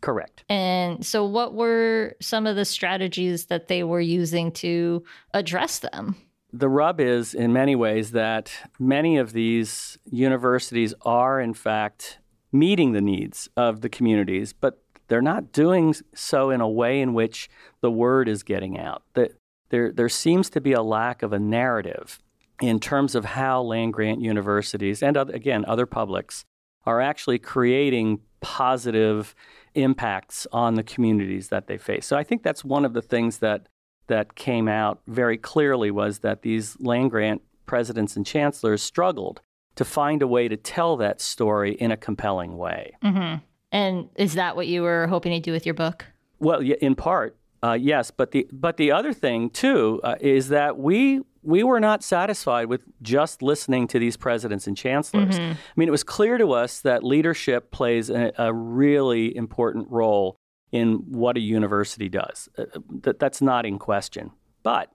Correct. 0.00 0.44
And 0.48 1.04
so, 1.04 1.24
what 1.24 1.54
were 1.54 2.14
some 2.20 2.46
of 2.46 2.56
the 2.56 2.64
strategies 2.64 3.46
that 3.46 3.68
they 3.68 3.82
were 3.82 4.00
using 4.00 4.52
to 4.52 5.04
address 5.32 5.78
them? 5.78 6.16
The 6.52 6.68
rub 6.68 7.00
is, 7.00 7.34
in 7.34 7.52
many 7.52 7.74
ways, 7.74 8.12
that 8.12 8.52
many 8.78 9.16
of 9.16 9.32
these 9.32 9.98
universities 10.10 10.94
are, 11.02 11.40
in 11.40 11.54
fact, 11.54 12.18
meeting 12.52 12.92
the 12.92 13.00
needs 13.00 13.48
of 13.56 13.80
the 13.80 13.88
communities, 13.88 14.52
but 14.52 14.82
they're 15.08 15.22
not 15.22 15.52
doing 15.52 15.94
so 16.14 16.50
in 16.50 16.60
a 16.60 16.68
way 16.68 17.00
in 17.00 17.14
which 17.14 17.48
the 17.80 17.90
word 17.90 18.28
is 18.28 18.42
getting 18.42 18.78
out. 18.78 19.02
That 19.14 19.32
there, 19.70 19.92
there 19.92 20.08
seems 20.08 20.48
to 20.50 20.60
be 20.60 20.72
a 20.72 20.82
lack 20.82 21.22
of 21.22 21.32
a 21.32 21.38
narrative 21.38 22.20
in 22.60 22.80
terms 22.80 23.14
of 23.14 23.24
how 23.24 23.62
land 23.62 23.92
grant 23.92 24.20
universities 24.20 25.02
and, 25.02 25.16
other, 25.16 25.34
again, 25.34 25.64
other 25.66 25.86
publics 25.86 26.44
are 26.84 27.00
actually 27.00 27.38
creating 27.38 28.20
positive 28.40 29.34
impacts 29.76 30.46
on 30.52 30.74
the 30.74 30.82
communities 30.82 31.48
that 31.48 31.66
they 31.66 31.78
face. 31.78 32.06
So 32.06 32.16
I 32.16 32.24
think 32.24 32.42
that's 32.42 32.64
one 32.64 32.84
of 32.84 32.92
the 32.92 33.02
things 33.02 33.38
that 33.38 33.68
that 34.08 34.36
came 34.36 34.68
out 34.68 35.00
very 35.08 35.36
clearly 35.36 35.90
was 35.90 36.20
that 36.20 36.42
these 36.42 36.78
land 36.80 37.10
grant 37.10 37.42
presidents 37.66 38.16
and 38.16 38.24
chancellors 38.24 38.82
struggled 38.82 39.40
to 39.74 39.84
find 39.84 40.22
a 40.22 40.26
way 40.26 40.48
to 40.48 40.56
tell 40.56 40.96
that 40.96 41.20
story 41.20 41.72
in 41.74 41.90
a 41.90 41.96
compelling 41.96 42.56
way. 42.56 42.96
Mm-hmm. 43.02 43.44
And 43.72 44.08
is 44.14 44.34
that 44.34 44.54
what 44.54 44.68
you 44.68 44.82
were 44.82 45.06
hoping 45.08 45.32
to 45.32 45.40
do 45.40 45.52
with 45.52 45.66
your 45.66 45.74
book? 45.74 46.06
Well, 46.38 46.60
in 46.60 46.94
part, 46.94 47.36
uh, 47.62 47.72
yes. 47.72 48.10
But 48.10 48.30
the 48.30 48.48
but 48.52 48.76
the 48.76 48.92
other 48.92 49.12
thing 49.12 49.50
too 49.50 50.00
uh, 50.04 50.16
is 50.20 50.48
that 50.48 50.78
we 50.78 51.22
we 51.46 51.62
were 51.62 51.80
not 51.80 52.02
satisfied 52.02 52.66
with 52.66 52.82
just 53.02 53.40
listening 53.40 53.86
to 53.88 53.98
these 53.98 54.16
presidents 54.16 54.66
and 54.66 54.76
chancellors. 54.76 55.38
Mm-hmm. 55.38 55.52
I 55.52 55.74
mean, 55.76 55.88
it 55.88 55.92
was 55.92 56.02
clear 56.02 56.38
to 56.38 56.52
us 56.52 56.80
that 56.80 57.04
leadership 57.04 57.70
plays 57.70 58.10
a, 58.10 58.32
a 58.36 58.52
really 58.52 59.34
important 59.36 59.88
role 59.90 60.36
in 60.72 60.94
what 61.08 61.36
a 61.36 61.40
university 61.40 62.08
does. 62.08 62.48
Uh, 62.58 62.64
that, 63.02 63.18
that's 63.18 63.40
not 63.40 63.64
in 63.64 63.78
question. 63.78 64.32
But 64.62 64.90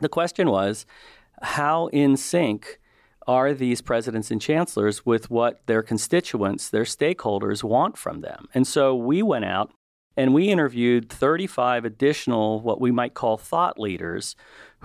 the 0.00 0.08
question 0.08 0.50
was, 0.50 0.84
how 1.40 1.86
in 1.88 2.16
sync 2.16 2.80
are 3.28 3.54
these 3.54 3.80
presidents 3.80 4.30
and 4.30 4.40
chancellors 4.40 5.06
with 5.06 5.30
what 5.30 5.62
their 5.66 5.82
constituents, 5.82 6.68
their 6.68 6.84
stakeholders 6.84 7.62
want 7.62 7.96
from 7.96 8.20
them? 8.20 8.48
And 8.54 8.66
so 8.66 8.94
we 8.94 9.22
went 9.22 9.44
out 9.44 9.72
and 10.16 10.32
we 10.32 10.48
interviewed 10.48 11.10
35 11.10 11.84
additional, 11.84 12.60
what 12.60 12.80
we 12.80 12.90
might 12.90 13.14
call 13.14 13.36
thought 13.36 13.78
leaders, 13.78 14.34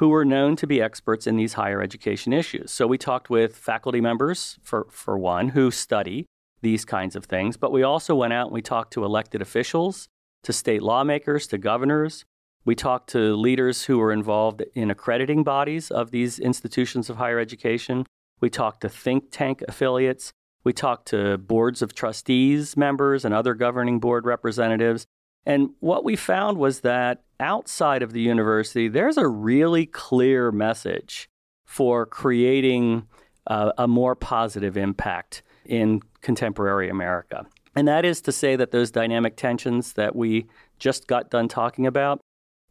who 0.01 0.09
were 0.09 0.25
known 0.25 0.55
to 0.55 0.65
be 0.65 0.81
experts 0.81 1.27
in 1.27 1.35
these 1.35 1.53
higher 1.53 1.79
education 1.79 2.33
issues. 2.33 2.71
So 2.71 2.87
we 2.87 2.97
talked 2.97 3.29
with 3.29 3.55
faculty 3.55 4.01
members, 4.01 4.57
for, 4.63 4.87
for 4.89 5.15
one, 5.15 5.49
who 5.49 5.69
study 5.69 6.25
these 6.63 6.85
kinds 6.85 7.15
of 7.15 7.25
things, 7.25 7.55
but 7.55 7.71
we 7.71 7.83
also 7.83 8.15
went 8.15 8.33
out 8.33 8.47
and 8.47 8.53
we 8.53 8.63
talked 8.63 8.93
to 8.93 9.05
elected 9.05 9.43
officials, 9.43 10.07
to 10.41 10.53
state 10.53 10.81
lawmakers, 10.81 11.45
to 11.45 11.59
governors. 11.59 12.25
We 12.65 12.73
talked 12.73 13.11
to 13.11 13.35
leaders 13.35 13.83
who 13.83 13.99
were 13.99 14.11
involved 14.11 14.63
in 14.73 14.89
accrediting 14.89 15.43
bodies 15.43 15.91
of 15.91 16.09
these 16.09 16.39
institutions 16.39 17.07
of 17.11 17.17
higher 17.17 17.37
education. 17.37 18.07
We 18.39 18.49
talked 18.49 18.81
to 18.81 18.89
think 18.89 19.25
tank 19.29 19.63
affiliates. 19.67 20.33
We 20.63 20.73
talked 20.73 21.09
to 21.09 21.37
boards 21.37 21.83
of 21.83 21.93
trustees 21.93 22.75
members 22.75 23.23
and 23.23 23.35
other 23.35 23.53
governing 23.53 23.99
board 23.99 24.25
representatives. 24.25 25.05
And 25.45 25.71
what 25.79 26.03
we 26.03 26.15
found 26.15 26.57
was 26.57 26.79
that 26.79 27.21
outside 27.41 28.03
of 28.03 28.13
the 28.13 28.21
university, 28.21 28.87
there's 28.87 29.17
a 29.17 29.27
really 29.27 29.85
clear 29.85 30.51
message 30.51 31.27
for 31.65 32.05
creating 32.05 33.07
uh, 33.47 33.71
a 33.77 33.87
more 33.87 34.15
positive 34.15 34.77
impact 34.77 35.41
in 35.65 36.01
contemporary 36.21 36.89
America. 36.89 37.45
And 37.75 37.87
that 37.87 38.05
is 38.05 38.21
to 38.21 38.31
say 38.31 38.55
that 38.55 38.71
those 38.71 38.91
dynamic 38.91 39.37
tensions 39.37 39.93
that 39.93 40.15
we 40.15 40.47
just 40.79 41.07
got 41.07 41.29
done 41.29 41.47
talking 41.47 41.87
about 41.87 42.21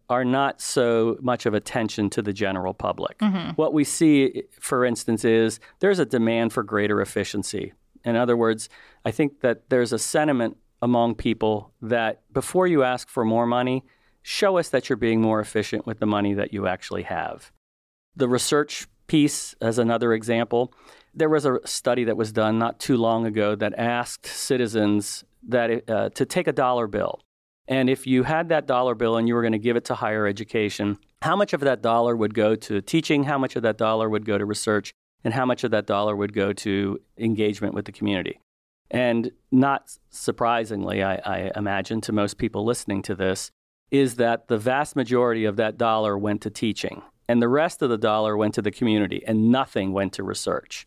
are 0.08 0.24
not 0.24 0.60
so 0.60 1.16
much 1.20 1.46
of 1.46 1.54
a 1.54 1.60
tension 1.60 2.10
to 2.10 2.20
the 2.20 2.32
general 2.32 2.74
public. 2.74 3.16
Mm-hmm. 3.18 3.50
What 3.50 3.72
we 3.72 3.84
see, 3.84 4.42
for 4.50 4.84
instance, 4.84 5.24
is 5.24 5.60
there's 5.78 6.00
a 6.00 6.04
demand 6.04 6.52
for 6.52 6.62
greater 6.62 7.00
efficiency. 7.00 7.72
In 8.04 8.16
other 8.16 8.36
words, 8.36 8.68
I 9.04 9.12
think 9.12 9.40
that 9.40 9.70
there's 9.70 9.92
a 9.92 9.98
sentiment 9.98 10.56
among 10.82 11.14
people 11.14 11.72
that 11.80 12.22
before 12.32 12.66
you 12.66 12.82
ask 12.82 13.08
for 13.08 13.24
more 13.24 13.46
money, 13.46 13.84
show 14.30 14.58
us 14.58 14.68
that 14.68 14.88
you're 14.88 14.96
being 14.96 15.20
more 15.20 15.40
efficient 15.40 15.86
with 15.86 15.98
the 15.98 16.06
money 16.06 16.34
that 16.34 16.52
you 16.52 16.68
actually 16.68 17.02
have. 17.02 17.50
The 18.14 18.28
research 18.28 18.86
piece, 19.08 19.56
as 19.60 19.76
another 19.76 20.12
example, 20.14 20.72
there 21.12 21.28
was 21.28 21.44
a 21.44 21.58
study 21.64 22.04
that 22.04 22.16
was 22.16 22.30
done 22.30 22.56
not 22.56 22.78
too 22.78 22.96
long 22.96 23.26
ago 23.26 23.56
that 23.56 23.74
asked 23.76 24.26
citizens 24.26 25.24
that 25.48 25.90
uh, 25.90 26.10
to 26.10 26.24
take 26.24 26.46
a 26.46 26.52
dollar 26.52 26.86
bill. 26.86 27.20
And 27.66 27.90
if 27.90 28.06
you 28.06 28.22
had 28.22 28.48
that 28.50 28.66
dollar 28.66 28.94
bill 28.94 29.16
and 29.16 29.26
you 29.26 29.34
were 29.34 29.42
going 29.42 29.52
to 29.52 29.58
give 29.58 29.76
it 29.76 29.84
to 29.86 29.96
higher 29.96 30.28
education, 30.28 30.98
how 31.22 31.34
much 31.34 31.52
of 31.52 31.60
that 31.60 31.82
dollar 31.82 32.14
would 32.14 32.34
go 32.34 32.54
to 32.54 32.80
teaching, 32.80 33.24
how 33.24 33.38
much 33.38 33.56
of 33.56 33.62
that 33.62 33.78
dollar 33.78 34.08
would 34.08 34.24
go 34.24 34.38
to 34.38 34.44
research, 34.44 34.92
and 35.24 35.34
how 35.34 35.44
much 35.44 35.64
of 35.64 35.72
that 35.72 35.86
dollar 35.86 36.14
would 36.14 36.32
go 36.32 36.52
to 36.52 37.00
engagement 37.18 37.74
with 37.74 37.84
the 37.84 37.92
community? 37.92 38.38
And 38.92 39.32
not 39.50 39.96
surprisingly, 40.10 41.02
I, 41.02 41.14
I, 41.16 41.50
imagine 41.56 42.00
to 42.02 42.12
most 42.12 42.38
people 42.38 42.64
listening 42.64 43.02
to 43.02 43.14
this, 43.14 43.50
is 43.90 44.16
that 44.16 44.48
the 44.48 44.58
vast 44.58 44.96
majority 44.96 45.44
of 45.44 45.56
that 45.56 45.76
dollar 45.76 46.16
went 46.16 46.40
to 46.42 46.50
teaching, 46.50 47.02
and 47.28 47.40
the 47.40 47.48
rest 47.48 47.82
of 47.82 47.90
the 47.90 47.98
dollar 47.98 48.36
went 48.36 48.54
to 48.54 48.62
the 48.62 48.70
community, 48.70 49.22
and 49.26 49.50
nothing 49.50 49.92
went 49.92 50.12
to 50.14 50.22
research. 50.22 50.86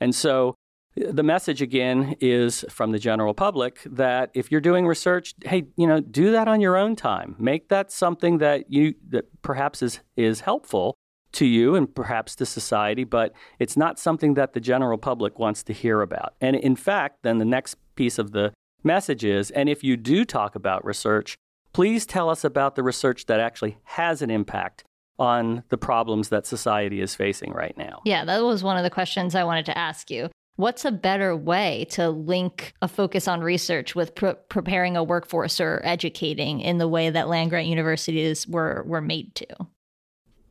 And 0.00 0.14
so 0.14 0.54
uh, 1.00 1.12
the 1.12 1.22
message 1.22 1.62
again 1.62 2.16
is 2.20 2.64
from 2.68 2.92
the 2.92 2.98
general 2.98 3.34
public 3.34 3.80
that 3.84 4.30
if 4.34 4.50
you're 4.50 4.60
doing 4.60 4.86
research, 4.86 5.34
hey, 5.44 5.66
you 5.76 5.86
know, 5.86 6.00
do 6.00 6.32
that 6.32 6.48
on 6.48 6.60
your 6.60 6.76
own 6.76 6.96
time. 6.96 7.36
Make 7.38 7.68
that 7.68 7.92
something 7.92 8.38
that 8.38 8.70
you 8.70 8.94
that 9.10 9.26
perhaps 9.42 9.82
is 9.82 10.00
is 10.16 10.40
helpful 10.40 10.96
to 11.32 11.46
you 11.46 11.76
and 11.76 11.94
perhaps 11.94 12.34
to 12.36 12.46
society, 12.46 13.04
but 13.04 13.32
it's 13.58 13.76
not 13.76 13.98
something 13.98 14.34
that 14.34 14.52
the 14.52 14.60
general 14.60 14.98
public 14.98 15.38
wants 15.38 15.62
to 15.62 15.72
hear 15.72 16.02
about. 16.02 16.34
And 16.40 16.56
in 16.56 16.76
fact, 16.76 17.22
then 17.22 17.38
the 17.38 17.44
next 17.44 17.76
piece 17.94 18.18
of 18.18 18.32
the 18.32 18.52
message 18.82 19.24
is, 19.24 19.50
and 19.52 19.68
if 19.68 19.84
you 19.84 19.96
do 19.96 20.24
talk 20.24 20.54
about 20.54 20.84
research, 20.84 21.36
please 21.72 22.06
tell 22.06 22.28
us 22.28 22.44
about 22.44 22.74
the 22.74 22.82
research 22.82 23.26
that 23.26 23.40
actually 23.40 23.78
has 23.84 24.22
an 24.22 24.30
impact 24.30 24.84
on 25.18 25.62
the 25.68 25.76
problems 25.76 26.30
that 26.30 26.46
society 26.46 27.00
is 27.00 27.14
facing 27.14 27.52
right 27.52 27.76
now. 27.76 28.00
Yeah, 28.04 28.24
that 28.24 28.42
was 28.42 28.62
one 28.64 28.76
of 28.78 28.84
the 28.84 28.90
questions 28.90 29.34
I 29.34 29.44
wanted 29.44 29.66
to 29.66 29.76
ask 29.76 30.10
you. 30.10 30.30
What's 30.56 30.84
a 30.84 30.90
better 30.90 31.36
way 31.36 31.86
to 31.90 32.10
link 32.10 32.74
a 32.82 32.88
focus 32.88 33.28
on 33.28 33.40
research 33.40 33.94
with 33.94 34.14
pre- 34.14 34.34
preparing 34.48 34.96
a 34.96 35.04
workforce 35.04 35.60
or 35.60 35.80
educating 35.84 36.60
in 36.60 36.78
the 36.78 36.88
way 36.88 37.08
that 37.10 37.28
land 37.28 37.50
grant 37.50 37.66
universities 37.68 38.46
were 38.46 38.82
were 38.86 39.00
made 39.00 39.34
to? 39.36 39.46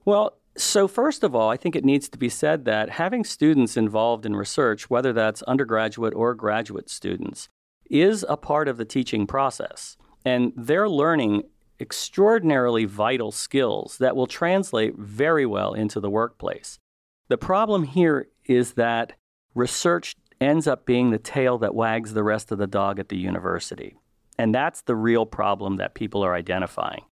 Well, 0.05 0.35
So, 0.57 0.87
first 0.87 1.23
of 1.23 1.33
all, 1.35 1.49
I 1.49 1.57
think 1.57 1.75
it 1.75 1.85
needs 1.85 2.09
to 2.09 2.17
be 2.17 2.27
said 2.27 2.65
that 2.65 2.89
having 2.89 3.23
students 3.23 3.77
involved 3.77 4.25
in 4.25 4.35
research, 4.35 4.89
whether 4.89 5.13
that's 5.13 5.41
undergraduate 5.43 6.13
or 6.13 6.33
graduate 6.33 6.89
students, 6.89 7.47
is 7.89 8.25
a 8.27 8.35
part 8.35 8.67
of 8.67 8.77
the 8.77 8.85
teaching 8.85 9.25
process. 9.25 9.95
And 10.29 10.53
they're 10.55 10.87
learning 10.87 11.45
extraordinarily 11.79 12.85
vital 12.85 13.31
skills 13.31 13.97
that 13.97 14.15
will 14.15 14.27
translate 14.27 14.95
very 14.95 15.47
well 15.47 15.73
into 15.73 15.99
the 15.99 16.09
workplace. 16.09 16.77
The 17.29 17.37
problem 17.37 17.83
here 17.83 18.27
is 18.45 18.73
that 18.73 19.13
research 19.55 20.15
ends 20.39 20.67
up 20.67 20.85
being 20.85 21.09
the 21.09 21.17
tail 21.17 21.57
that 21.57 21.73
wags 21.73 22.13
the 22.13 22.23
rest 22.23 22.51
of 22.51 22.59
the 22.59 22.67
dog 22.67 22.99
at 22.99 23.09
the 23.09 23.17
university. 23.17 23.95
And 24.37 24.53
that's 24.53 24.81
the 24.83 24.95
real 24.95 25.25
problem 25.25 25.77
that 25.77 25.95
people 25.95 26.23
are 26.23 26.35
identifying. 26.35 27.05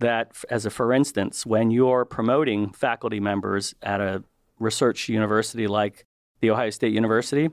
That, 0.00 0.32
as 0.50 0.66
a 0.66 0.70
for 0.70 0.92
instance, 0.92 1.46
when 1.46 1.70
you're 1.70 2.04
promoting 2.04 2.72
faculty 2.72 3.20
members 3.20 3.72
at 3.82 4.00
a 4.00 4.24
research 4.58 5.08
university 5.08 5.68
like 5.68 6.06
The 6.40 6.50
Ohio 6.50 6.70
State 6.70 6.92
University, 6.92 7.50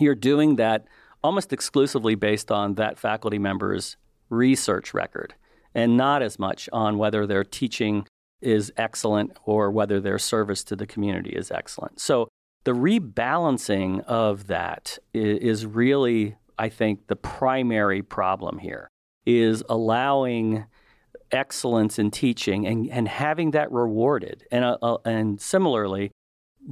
you're 0.00 0.16
doing 0.16 0.56
that 0.56 0.88
almost 1.22 1.52
exclusively 1.52 2.16
based 2.16 2.50
on 2.50 2.74
that 2.74 2.98
faculty 2.98 3.38
member's 3.38 3.96
research 4.30 4.94
record 4.94 5.34
and 5.74 5.96
not 5.96 6.22
as 6.22 6.38
much 6.38 6.68
on 6.72 6.98
whether 6.98 7.26
their 7.26 7.44
teaching 7.44 8.06
is 8.40 8.72
excellent 8.76 9.36
or 9.44 9.70
whether 9.70 10.00
their 10.00 10.18
service 10.18 10.62
to 10.64 10.76
the 10.76 10.86
community 10.86 11.30
is 11.30 11.50
excellent. 11.50 12.00
So 12.00 12.28
the 12.64 12.72
rebalancing 12.72 14.04
of 14.04 14.46
that 14.46 14.98
is 15.12 15.66
really, 15.66 16.36
I 16.58 16.68
think, 16.68 17.06
the 17.06 17.16
primary 17.16 18.02
problem 18.02 18.58
here 18.58 18.88
is 19.26 19.62
allowing 19.68 20.66
excellence 21.30 21.98
in 21.98 22.10
teaching 22.10 22.66
and, 22.66 22.88
and 22.90 23.08
having 23.08 23.50
that 23.52 23.70
rewarded. 23.70 24.44
And, 24.50 24.64
uh, 24.64 24.78
uh, 24.80 24.98
and 25.04 25.40
similarly, 25.40 26.10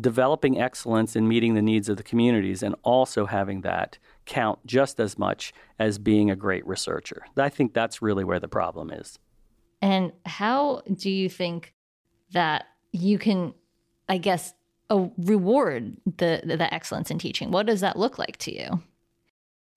developing 0.00 0.60
excellence 0.60 1.16
in 1.16 1.28
meeting 1.28 1.54
the 1.54 1.62
needs 1.62 1.88
of 1.88 1.96
the 1.96 2.02
communities 2.02 2.62
and 2.62 2.74
also 2.82 3.26
having 3.26 3.62
that 3.62 3.98
count 4.26 4.58
just 4.66 5.00
as 5.00 5.18
much 5.18 5.52
as 5.78 5.98
being 5.98 6.30
a 6.30 6.36
great 6.36 6.66
researcher. 6.66 7.24
I 7.36 7.48
think 7.48 7.72
that's 7.72 8.02
really 8.02 8.24
where 8.24 8.40
the 8.40 8.48
problem 8.48 8.90
is. 8.90 9.18
And 9.80 10.12
how 10.24 10.82
do 10.92 11.10
you 11.10 11.28
think 11.28 11.74
that 12.32 12.66
you 12.92 13.18
can, 13.18 13.54
I 14.08 14.18
guess, 14.18 14.54
uh, 14.90 15.08
reward 15.18 15.96
the, 16.04 16.42
the 16.44 16.72
excellence 16.72 17.10
in 17.10 17.18
teaching? 17.18 17.50
What 17.50 17.66
does 17.66 17.80
that 17.80 17.98
look 17.98 18.18
like 18.18 18.36
to 18.38 18.54
you? 18.54 18.82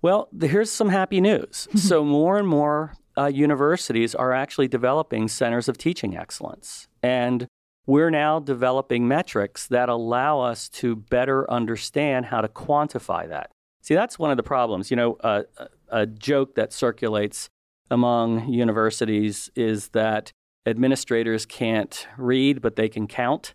Well, 0.01 0.29
here's 0.39 0.71
some 0.71 0.89
happy 0.89 1.19
news. 1.19 1.67
so, 1.75 2.03
more 2.03 2.37
and 2.37 2.47
more 2.47 2.93
uh, 3.17 3.25
universities 3.25 4.15
are 4.15 4.31
actually 4.31 4.67
developing 4.67 5.27
centers 5.27 5.67
of 5.67 5.77
teaching 5.77 6.15
excellence. 6.15 6.87
And 7.03 7.47
we're 7.85 8.11
now 8.11 8.39
developing 8.39 9.07
metrics 9.07 9.67
that 9.67 9.89
allow 9.89 10.41
us 10.41 10.69
to 10.69 10.95
better 10.95 11.49
understand 11.51 12.27
how 12.27 12.41
to 12.41 12.47
quantify 12.47 13.27
that. 13.27 13.51
See, 13.81 13.95
that's 13.95 14.19
one 14.19 14.31
of 14.31 14.37
the 14.37 14.43
problems. 14.43 14.91
You 14.91 14.97
know, 14.97 15.13
uh, 15.21 15.43
a 15.89 16.05
joke 16.05 16.55
that 16.55 16.73
circulates 16.73 17.49
among 17.89 18.49
universities 18.49 19.49
is 19.55 19.89
that 19.89 20.31
administrators 20.65 21.45
can't 21.45 22.07
read, 22.17 22.61
but 22.61 22.75
they 22.75 22.89
can 22.89 23.07
count. 23.07 23.53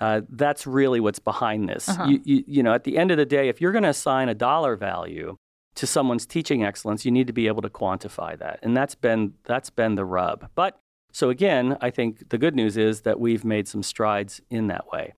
Uh, 0.00 0.22
that's 0.30 0.66
really 0.66 1.00
what's 1.00 1.20
behind 1.20 1.68
this. 1.68 1.88
Uh-huh. 1.88 2.06
You, 2.06 2.20
you, 2.24 2.44
you, 2.46 2.62
know, 2.62 2.74
at 2.74 2.84
the 2.84 2.98
end 2.98 3.10
of 3.10 3.16
the 3.16 3.24
day, 3.24 3.48
if 3.48 3.60
you're 3.60 3.72
going 3.72 3.84
to 3.84 3.90
assign 3.90 4.28
a 4.28 4.34
dollar 4.34 4.74
value 4.76 5.36
to 5.76 5.86
someone's 5.86 6.26
teaching 6.26 6.64
excellence, 6.64 7.04
you 7.04 7.10
need 7.10 7.28
to 7.28 7.32
be 7.32 7.46
able 7.46 7.62
to 7.62 7.70
quantify 7.70 8.38
that, 8.38 8.58
and 8.62 8.76
that's 8.76 8.94
been 8.94 9.34
that's 9.44 9.70
been 9.70 9.94
the 9.94 10.04
rub. 10.04 10.48
But 10.54 10.78
so 11.12 11.30
again, 11.30 11.76
I 11.80 11.90
think 11.90 12.30
the 12.30 12.38
good 12.38 12.54
news 12.54 12.76
is 12.76 13.02
that 13.02 13.20
we've 13.20 13.44
made 13.44 13.68
some 13.68 13.82
strides 13.82 14.40
in 14.50 14.66
that 14.66 14.88
way. 14.92 15.14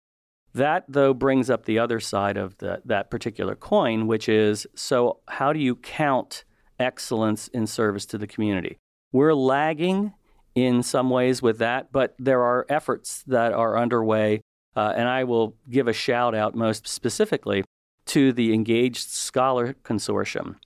That, 0.54 0.84
though, 0.88 1.12
brings 1.12 1.50
up 1.50 1.64
the 1.64 1.80
other 1.80 1.98
side 1.98 2.36
of 2.36 2.56
the, 2.58 2.80
that 2.84 3.10
particular 3.10 3.56
coin, 3.56 4.06
which 4.06 4.28
is 4.28 4.66
so, 4.74 5.18
how 5.26 5.52
do 5.52 5.58
you 5.58 5.74
count 5.74 6.44
excellence 6.78 7.48
in 7.48 7.66
service 7.66 8.06
to 8.06 8.18
the 8.18 8.26
community? 8.26 8.78
We're 9.12 9.34
lagging 9.34 10.14
in 10.54 10.82
some 10.84 11.10
ways 11.10 11.42
with 11.42 11.58
that, 11.58 11.90
but 11.92 12.14
there 12.18 12.42
are 12.42 12.66
efforts 12.68 13.24
that 13.26 13.52
are 13.52 13.76
underway. 13.76 14.40
Uh, 14.76 14.92
and 14.96 15.08
I 15.08 15.24
will 15.24 15.56
give 15.70 15.88
a 15.88 15.92
shout 15.92 16.34
out 16.34 16.54
most 16.54 16.86
specifically 16.86 17.64
to 18.06 18.32
the 18.32 18.52
Engaged 18.52 19.08
Scholar 19.08 19.74
Consortium, 19.84 20.56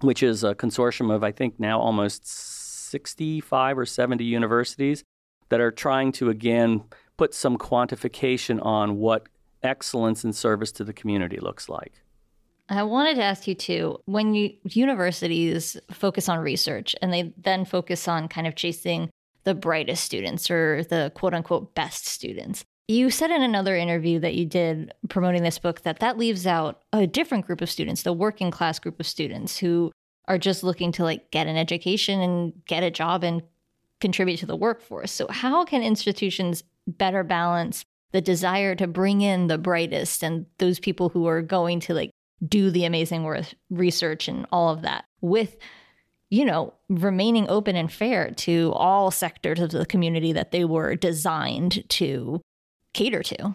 which 0.00 0.22
is 0.22 0.44
a 0.44 0.54
consortium 0.54 1.14
of, 1.14 1.22
I 1.22 1.32
think, 1.32 1.58
now 1.58 1.80
almost 1.80 2.26
65 2.26 3.78
or 3.78 3.86
70 3.86 4.24
universities 4.24 5.04
that 5.48 5.60
are 5.60 5.70
trying 5.70 6.12
to, 6.12 6.30
again, 6.30 6.84
put 7.20 7.34
some 7.34 7.58
quantification 7.58 8.64
on 8.64 8.96
what 8.96 9.28
excellence 9.62 10.24
in 10.24 10.32
service 10.32 10.72
to 10.72 10.82
the 10.82 10.92
community 10.94 11.38
looks 11.38 11.68
like. 11.68 12.00
I 12.70 12.82
wanted 12.82 13.16
to 13.16 13.22
ask 13.22 13.46
you 13.46 13.54
too 13.54 13.98
when 14.06 14.32
you, 14.32 14.54
universities 14.64 15.76
focus 15.90 16.30
on 16.30 16.38
research 16.38 16.96
and 17.02 17.12
they 17.12 17.34
then 17.36 17.66
focus 17.66 18.08
on 18.08 18.26
kind 18.26 18.46
of 18.46 18.54
chasing 18.54 19.10
the 19.44 19.54
brightest 19.54 20.02
students 20.02 20.50
or 20.50 20.82
the 20.84 21.12
quote 21.14 21.34
unquote 21.34 21.74
best 21.74 22.06
students. 22.06 22.64
You 22.88 23.10
said 23.10 23.30
in 23.30 23.42
another 23.42 23.76
interview 23.76 24.18
that 24.20 24.34
you 24.34 24.46
did 24.46 24.94
promoting 25.10 25.42
this 25.42 25.58
book 25.58 25.82
that 25.82 25.98
that 25.98 26.16
leaves 26.16 26.46
out 26.46 26.80
a 26.94 27.06
different 27.06 27.44
group 27.44 27.60
of 27.60 27.70
students, 27.70 28.02
the 28.02 28.14
working 28.14 28.50
class 28.50 28.78
group 28.78 28.98
of 28.98 29.06
students 29.06 29.58
who 29.58 29.92
are 30.26 30.38
just 30.38 30.64
looking 30.64 30.90
to 30.92 31.04
like 31.04 31.30
get 31.30 31.46
an 31.46 31.58
education 31.58 32.18
and 32.22 32.64
get 32.64 32.82
a 32.82 32.90
job 32.90 33.24
and 33.24 33.42
contribute 34.00 34.38
to 34.38 34.46
the 34.46 34.56
workforce. 34.56 35.12
So 35.12 35.26
how 35.28 35.66
can 35.66 35.82
institutions 35.82 36.64
better 36.98 37.24
balance 37.24 37.84
the 38.12 38.20
desire 38.20 38.74
to 38.74 38.86
bring 38.86 39.20
in 39.20 39.46
the 39.46 39.58
brightest 39.58 40.22
and 40.22 40.46
those 40.58 40.80
people 40.80 41.10
who 41.10 41.26
are 41.26 41.42
going 41.42 41.80
to 41.80 41.94
like 41.94 42.10
do 42.46 42.70
the 42.70 42.84
amazing 42.84 43.24
work 43.24 43.46
research 43.70 44.28
and 44.28 44.46
all 44.50 44.70
of 44.70 44.82
that 44.82 45.04
with 45.20 45.56
you 46.30 46.44
know 46.44 46.72
remaining 46.88 47.48
open 47.48 47.76
and 47.76 47.92
fair 47.92 48.30
to 48.30 48.72
all 48.74 49.10
sectors 49.10 49.60
of 49.60 49.70
the 49.70 49.86
community 49.86 50.32
that 50.32 50.50
they 50.50 50.64
were 50.64 50.96
designed 50.96 51.88
to 51.88 52.40
cater 52.94 53.22
to 53.22 53.54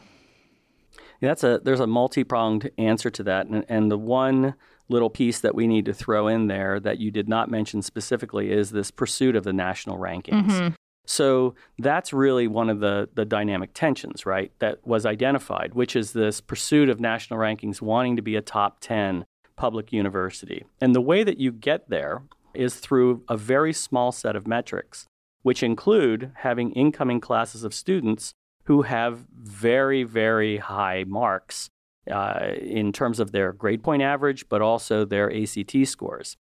yeah, 1.21 1.29
that's 1.29 1.43
a 1.43 1.59
there's 1.63 1.79
a 1.79 1.87
multi-pronged 1.87 2.69
answer 2.77 3.09
to 3.09 3.23
that 3.23 3.47
and, 3.47 3.65
and 3.67 3.91
the 3.91 3.97
one 3.97 4.55
little 4.87 5.09
piece 5.09 5.39
that 5.39 5.55
we 5.55 5.65
need 5.65 5.85
to 5.85 5.93
throw 5.93 6.27
in 6.27 6.45
there 6.47 6.79
that 6.79 6.99
you 6.99 7.09
did 7.09 7.27
not 7.27 7.49
mention 7.49 7.81
specifically 7.81 8.51
is 8.51 8.69
this 8.69 8.91
pursuit 8.91 9.35
of 9.35 9.43
the 9.43 9.53
national 9.53 9.97
rankings 9.97 10.51
mm-hmm. 10.51 10.73
So 11.05 11.55
that's 11.77 12.13
really 12.13 12.47
one 12.47 12.69
of 12.69 12.79
the, 12.79 13.09
the 13.13 13.25
dynamic 13.25 13.71
tensions, 13.73 14.25
right, 14.25 14.51
that 14.59 14.85
was 14.85 15.05
identified, 15.05 15.73
which 15.73 15.95
is 15.95 16.13
this 16.13 16.41
pursuit 16.41 16.89
of 16.89 16.99
national 16.99 17.39
rankings, 17.39 17.81
wanting 17.81 18.15
to 18.15 18.21
be 18.21 18.35
a 18.35 18.41
top 18.41 18.79
10 18.79 19.25
public 19.55 19.93
university. 19.93 20.65
And 20.81 20.93
the 20.93 21.01
way 21.01 21.23
that 21.23 21.37
you 21.37 21.51
get 21.51 21.89
there 21.89 22.23
is 22.53 22.75
through 22.75 23.23
a 23.29 23.37
very 23.37 23.73
small 23.73 24.11
set 24.11 24.35
of 24.35 24.47
metrics, 24.47 25.07
which 25.43 25.63
include 25.63 26.31
having 26.37 26.71
incoming 26.71 27.19
classes 27.19 27.63
of 27.63 27.73
students 27.73 28.33
who 28.63 28.83
have 28.83 29.25
very, 29.31 30.03
very 30.03 30.57
high 30.57 31.05
marks 31.07 31.69
uh, 32.11 32.51
in 32.59 32.91
terms 32.91 33.19
of 33.19 33.31
their 33.31 33.53
grade 33.53 33.83
point 33.83 34.01
average, 34.01 34.47
but 34.49 34.61
also 34.61 35.05
their 35.05 35.31
ACT 35.31 35.85
scores. 35.85 36.37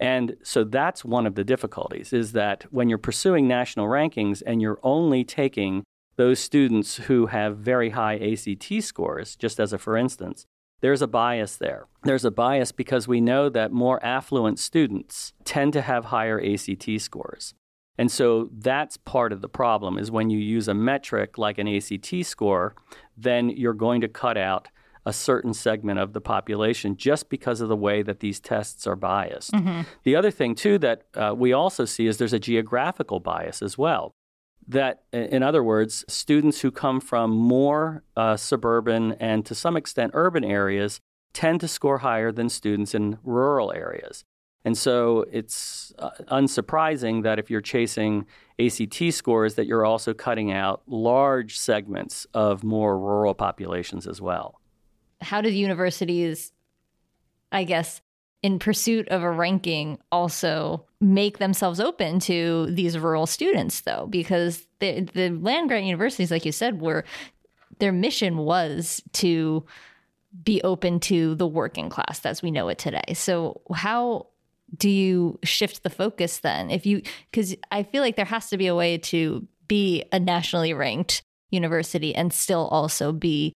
And 0.00 0.36
so 0.42 0.64
that's 0.64 1.04
one 1.04 1.26
of 1.26 1.34
the 1.34 1.44
difficulties 1.44 2.12
is 2.12 2.32
that 2.32 2.64
when 2.70 2.88
you're 2.88 2.98
pursuing 2.98 3.48
national 3.48 3.86
rankings 3.86 4.42
and 4.46 4.62
you're 4.62 4.78
only 4.82 5.24
taking 5.24 5.84
those 6.16 6.38
students 6.38 6.96
who 6.96 7.26
have 7.26 7.58
very 7.58 7.90
high 7.90 8.16
ACT 8.16 8.82
scores, 8.82 9.36
just 9.36 9.58
as 9.58 9.72
a 9.72 9.78
for 9.78 9.96
instance, 9.96 10.46
there's 10.80 11.02
a 11.02 11.08
bias 11.08 11.56
there. 11.56 11.86
There's 12.04 12.24
a 12.24 12.30
bias 12.30 12.70
because 12.70 13.08
we 13.08 13.20
know 13.20 13.48
that 13.48 13.72
more 13.72 14.04
affluent 14.04 14.58
students 14.60 15.32
tend 15.44 15.72
to 15.72 15.82
have 15.82 16.06
higher 16.06 16.40
ACT 16.40 17.00
scores. 17.00 17.54
And 17.98 18.12
so 18.12 18.48
that's 18.52 18.96
part 18.96 19.32
of 19.32 19.40
the 19.40 19.48
problem 19.48 19.98
is 19.98 20.10
when 20.10 20.30
you 20.30 20.38
use 20.38 20.68
a 20.68 20.74
metric 20.74 21.36
like 21.36 21.58
an 21.58 21.66
ACT 21.66 22.24
score, 22.24 22.76
then 23.16 23.48
you're 23.48 23.74
going 23.74 24.00
to 24.02 24.08
cut 24.08 24.38
out 24.38 24.68
a 25.08 25.12
certain 25.12 25.54
segment 25.54 25.98
of 25.98 26.12
the 26.12 26.20
population 26.20 26.94
just 26.94 27.30
because 27.30 27.62
of 27.62 27.70
the 27.70 27.76
way 27.76 28.02
that 28.02 28.20
these 28.20 28.38
tests 28.38 28.86
are 28.86 28.94
biased. 28.94 29.52
Mm-hmm. 29.52 29.80
The 30.04 30.14
other 30.14 30.30
thing, 30.30 30.54
too, 30.54 30.76
that 30.80 31.04
uh, 31.14 31.34
we 31.34 31.54
also 31.54 31.86
see 31.86 32.06
is 32.06 32.18
there's 32.18 32.34
a 32.34 32.38
geographical 32.38 33.18
bias 33.18 33.62
as 33.62 33.78
well. 33.78 34.12
That, 34.66 35.04
in 35.14 35.42
other 35.42 35.64
words, 35.64 36.04
students 36.08 36.60
who 36.60 36.70
come 36.70 37.00
from 37.00 37.30
more 37.30 38.04
uh, 38.18 38.36
suburban 38.36 39.12
and 39.12 39.46
to 39.46 39.54
some 39.54 39.78
extent 39.78 40.10
urban 40.12 40.44
areas 40.44 41.00
tend 41.32 41.60
to 41.62 41.68
score 41.68 41.98
higher 41.98 42.30
than 42.30 42.50
students 42.50 42.94
in 42.94 43.16
rural 43.22 43.72
areas. 43.72 44.24
And 44.66 44.76
so 44.76 45.24
it's 45.32 45.94
uh, 45.98 46.10
unsurprising 46.30 47.22
that 47.22 47.38
if 47.38 47.50
you're 47.50 47.62
chasing 47.62 48.26
ACT 48.60 49.14
scores, 49.14 49.54
that 49.54 49.66
you're 49.66 49.86
also 49.86 50.12
cutting 50.12 50.52
out 50.52 50.82
large 50.86 51.58
segments 51.58 52.26
of 52.34 52.62
more 52.62 52.98
rural 52.98 53.32
populations 53.32 54.06
as 54.06 54.20
well 54.20 54.57
how 55.20 55.40
do 55.40 55.50
universities, 55.50 56.52
I 57.52 57.64
guess, 57.64 58.00
in 58.42 58.58
pursuit 58.58 59.08
of 59.08 59.22
a 59.22 59.30
ranking, 59.30 59.98
also 60.12 60.86
make 61.00 61.38
themselves 61.38 61.80
open 61.80 62.20
to 62.20 62.66
these 62.70 62.98
rural 62.98 63.26
students, 63.26 63.80
though? 63.80 64.06
Because 64.08 64.66
the, 64.78 65.00
the 65.00 65.30
land 65.30 65.68
grant 65.68 65.86
universities, 65.86 66.30
like 66.30 66.44
you 66.44 66.52
said, 66.52 66.80
were 66.80 67.04
their 67.78 67.92
mission 67.92 68.38
was 68.38 69.02
to 69.14 69.64
be 70.44 70.62
open 70.62 71.00
to 71.00 71.34
the 71.36 71.46
working 71.46 71.88
class 71.88 72.24
as 72.24 72.42
we 72.42 72.50
know 72.50 72.68
it 72.68 72.78
today. 72.78 73.14
So 73.14 73.60
how 73.74 74.26
do 74.76 74.90
you 74.90 75.38
shift 75.42 75.82
the 75.82 75.90
focus 75.90 76.38
then? 76.38 76.70
If 76.70 76.84
you 76.86 77.02
cuz 77.32 77.56
I 77.70 77.82
feel 77.82 78.02
like 78.02 78.16
there 78.16 78.24
has 78.26 78.50
to 78.50 78.58
be 78.58 78.66
a 78.66 78.74
way 78.74 78.98
to 78.98 79.46
be 79.66 80.04
a 80.12 80.20
nationally 80.20 80.74
ranked 80.74 81.22
university 81.50 82.14
and 82.14 82.32
still 82.32 82.68
also 82.68 83.12
be 83.12 83.54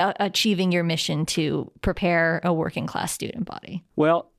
uh, 0.00 0.12
achieving 0.18 0.72
your 0.72 0.84
mission 0.84 1.26
to 1.26 1.70
prepare 1.80 2.40
a 2.44 2.52
working 2.52 2.86
class 2.86 3.12
student 3.12 3.44
body. 3.44 3.84
Well, 3.96 4.30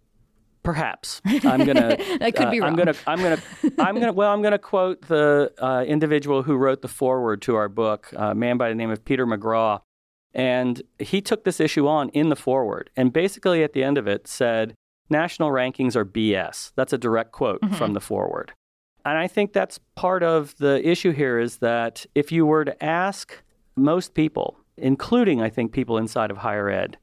Perhaps 0.65 1.21
I'm 1.25 1.63
gonna. 1.63 1.95
that 2.19 2.33
could 2.35 2.47
uh, 2.47 2.51
be 2.51 2.59
wrong. 2.59 2.71
I'm 2.71 2.75
gonna. 2.75 2.95
I'm 3.05 3.21
gonna. 3.21 3.41
I'm 3.77 3.99
gonna. 3.99 4.13
Well, 4.13 4.33
I'm 4.33 4.41
gonna 4.41 4.57
quote 4.57 4.99
the 5.03 5.53
uh, 5.59 5.83
individual 5.87 6.41
who 6.41 6.55
wrote 6.55 6.81
the 6.81 6.87
foreword 6.87 7.43
to 7.43 7.55
our 7.55 7.69
book, 7.69 8.11
a 8.15 8.33
man 8.33 8.57
by 8.57 8.69
the 8.69 8.75
name 8.75 8.89
of 8.89 9.05
Peter 9.05 9.27
McGraw, 9.27 9.81
and 10.33 10.81
he 10.97 11.21
took 11.21 11.43
this 11.43 11.59
issue 11.59 11.87
on 11.87 12.09
in 12.09 12.29
the 12.29 12.35
foreword, 12.35 12.89
and 12.97 13.13
basically 13.13 13.63
at 13.63 13.73
the 13.73 13.83
end 13.83 13.99
of 13.99 14.07
it 14.07 14.27
said, 14.27 14.73
"National 15.07 15.51
rankings 15.51 15.95
are 15.95 16.03
BS." 16.03 16.71
That's 16.75 16.93
a 16.93 16.97
direct 16.97 17.31
quote 17.31 17.61
mm-hmm. 17.61 17.75
from 17.75 17.93
the 17.93 18.01
foreword, 18.01 18.53
and 19.05 19.19
I 19.19 19.27
think 19.27 19.53
that's 19.53 19.79
part 19.93 20.23
of 20.23 20.57
the 20.57 20.85
issue 20.87 21.11
here 21.11 21.37
is 21.37 21.57
that 21.57 22.07
if 22.15 22.31
you 22.31 22.43
were 22.43 22.65
to 22.65 22.83
ask 22.83 23.43
most 23.75 24.15
people, 24.15 24.57
including 24.77 25.41
I 25.41 25.49
think 25.49 25.71
people 25.71 25.97
inside 25.97 26.31
of 26.31 26.37
higher 26.37 26.69
ed 26.69 26.97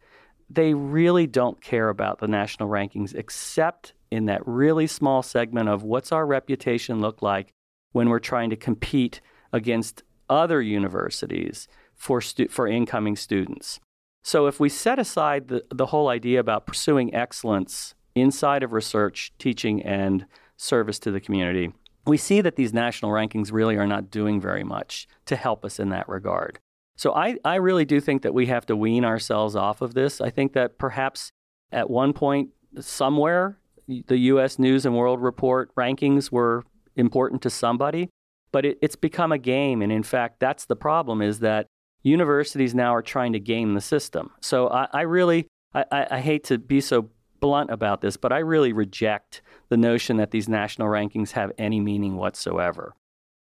they 0.55 0.75
really 0.75 1.27
don't 1.27 1.61
care 1.63 1.89
about 1.89 2.19
the 2.19 2.29
national 2.29 2.69
rankings 2.69 3.15
except 3.15 3.95
in 4.11 4.27
that 4.27 4.47
really 4.47 4.87
small 4.87 5.23
segment 5.23 5.69
of 5.69 5.83
what's 5.83 6.13
our 6.13 6.27
reputation 6.27 7.01
look 7.01 7.23
like 7.23 7.55
when 7.93 8.09
we're 8.09 8.19
trying 8.19 8.51
to 8.51 8.57
compete 8.57 9.21
against 9.53 10.03
other 10.29 10.61
universities 10.61 11.69
for, 11.95 12.21
stu- 12.21 12.49
for 12.49 12.67
incoming 12.67 13.17
students. 13.17 13.81
So 14.23 14.47
if 14.47 14.61
we 14.61 14.69
set 14.69 14.99
aside 14.99 15.49
the, 15.49 15.65
the 15.71 15.87
whole 15.87 16.09
idea 16.09 16.39
about 16.39 16.67
pursuing 16.67 17.15
excellence 17.15 17.95
inside 18.15 18.63
of 18.63 18.73
research, 18.73 19.33
teaching, 19.39 19.83
and 19.83 20.27
service 20.57 20.99
to 21.01 21.11
the 21.11 21.21
community, 21.21 21.73
we 22.07 22.17
see 22.17 22.41
that 22.41 22.57
these 22.57 22.73
national 22.73 23.11
rankings 23.11 23.53
really 23.53 23.77
are 23.77 23.87
not 23.87 24.11
doing 24.11 24.41
very 24.41 24.65
much 24.65 25.09
to 25.27 25.37
help 25.37 25.65
us 25.65 25.79
in 25.79 25.89
that 25.91 26.09
regard. 26.09 26.59
So 26.96 27.14
I, 27.14 27.37
I 27.44 27.57
really 27.57 27.85
do 27.85 28.00
think 28.00 28.22
that 28.22 28.35
we 28.35 28.46
have 28.46 28.66
to 28.66 28.76
wean 28.76 29.05
ourselves 29.05 29.57
off 29.57 29.83
of 29.83 29.94
this. 29.94 30.20
I 30.20 30.31
think 30.31 30.52
that 30.52 30.78
perhaps 30.78 31.33
at 31.70 31.88
one 31.88 32.12
point, 32.12 32.50
somewhere, 32.81 33.59
the 33.88 34.18
U.S. 34.18 34.59
News 34.59 34.87
and 34.87 34.96
World 34.96 35.20
Report 35.20 35.74
rankings 35.74 36.31
were 36.31 36.64
important 36.96 37.42
to 37.42 37.50
somebody, 37.50 38.11
but 38.52 38.64
it, 38.64 38.78
it's 38.83 38.96
become 38.96 39.33
a 39.33 39.38
game. 39.38 39.83
And 39.83 39.90
in 39.90 40.02
fact, 40.02 40.40
that's 40.40 40.66
the 40.66 40.76
problem 40.76 41.22
is 41.22 41.40
that 41.40 41.66
universities 42.02 42.74
now 42.74 42.94
are 42.94 43.02
trying 43.02 43.33
to 43.33 43.40
game 43.40 43.74
the 43.74 43.81
system. 43.81 44.31
So 44.40 44.68
I, 44.68 44.88
I 44.92 45.00
really, 45.02 45.46
I, 45.74 46.07
I 46.11 46.20
hate 46.20 46.44
to 46.44 46.59
be 46.59 46.81
so 46.81 47.09
blunt 47.40 47.70
about 47.70 48.00
this, 48.00 48.16
but 48.16 48.33
I 48.33 48.38
really 48.38 48.72
reject 48.72 49.42
the 49.68 49.76
notion 49.76 50.16
that 50.18 50.31
these 50.31 50.48
national 50.48 50.88
rankings 50.88 51.33
have 51.33 51.52
any 51.59 51.81
meaning 51.81 52.16
whatsoever. 52.16 52.94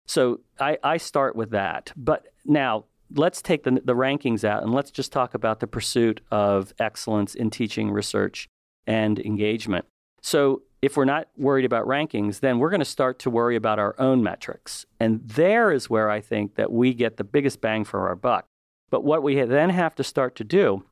So 0.06 0.42
I, 0.60 0.78
I 0.84 0.98
start 0.98 1.36
with 1.36 1.52
that. 1.52 1.92
But 1.96 2.28
now, 2.46 2.86
let's 3.16 3.42
take 3.42 3.64
the, 3.64 3.82
the 3.84 3.96
rankings 3.96 4.44
out 4.44 4.64
and 4.64 4.74
let's 4.74 4.92
just 4.92 5.12
talk 5.12 5.34
about 5.34 5.60
the 5.60 5.68
pursuit 5.68 6.22
of 6.32 6.74
excellence 6.80 7.36
in 7.36 7.50
teaching, 7.50 7.92
research, 7.92 8.48
and 8.86 9.20
engagement. 9.20 9.86
So, 10.22 10.64
if 10.80 10.96
we're 10.96 11.06
not 11.06 11.28
worried 11.36 11.66
about 11.66 11.88
rankings, 11.88 12.40
then 12.42 12.60
we're 12.60 12.70
going 12.70 12.82
to 12.82 12.86
start 12.86 13.18
to 13.20 13.32
worry 13.32 13.56
about 13.56 13.80
our 13.80 13.96
own 13.98 14.22
metrics. 14.22 14.86
And 15.00 15.28
there 15.28 15.72
is 15.72 15.90
where 15.90 16.10
I 16.10 16.22
think 16.22 16.54
that 16.54 16.72
we 16.72 16.94
get 16.94 17.18
the 17.18 17.24
biggest 17.24 17.62
bang 17.62 17.84
for 17.84 18.08
our 18.08 18.16
buck. 18.16 18.46
But 18.92 19.04
what 19.04 19.24
we 19.24 19.42
then 19.42 19.72
have 19.72 19.96
to 19.96 20.04
start 20.04 20.36
to 20.36 20.44
do 20.44 20.84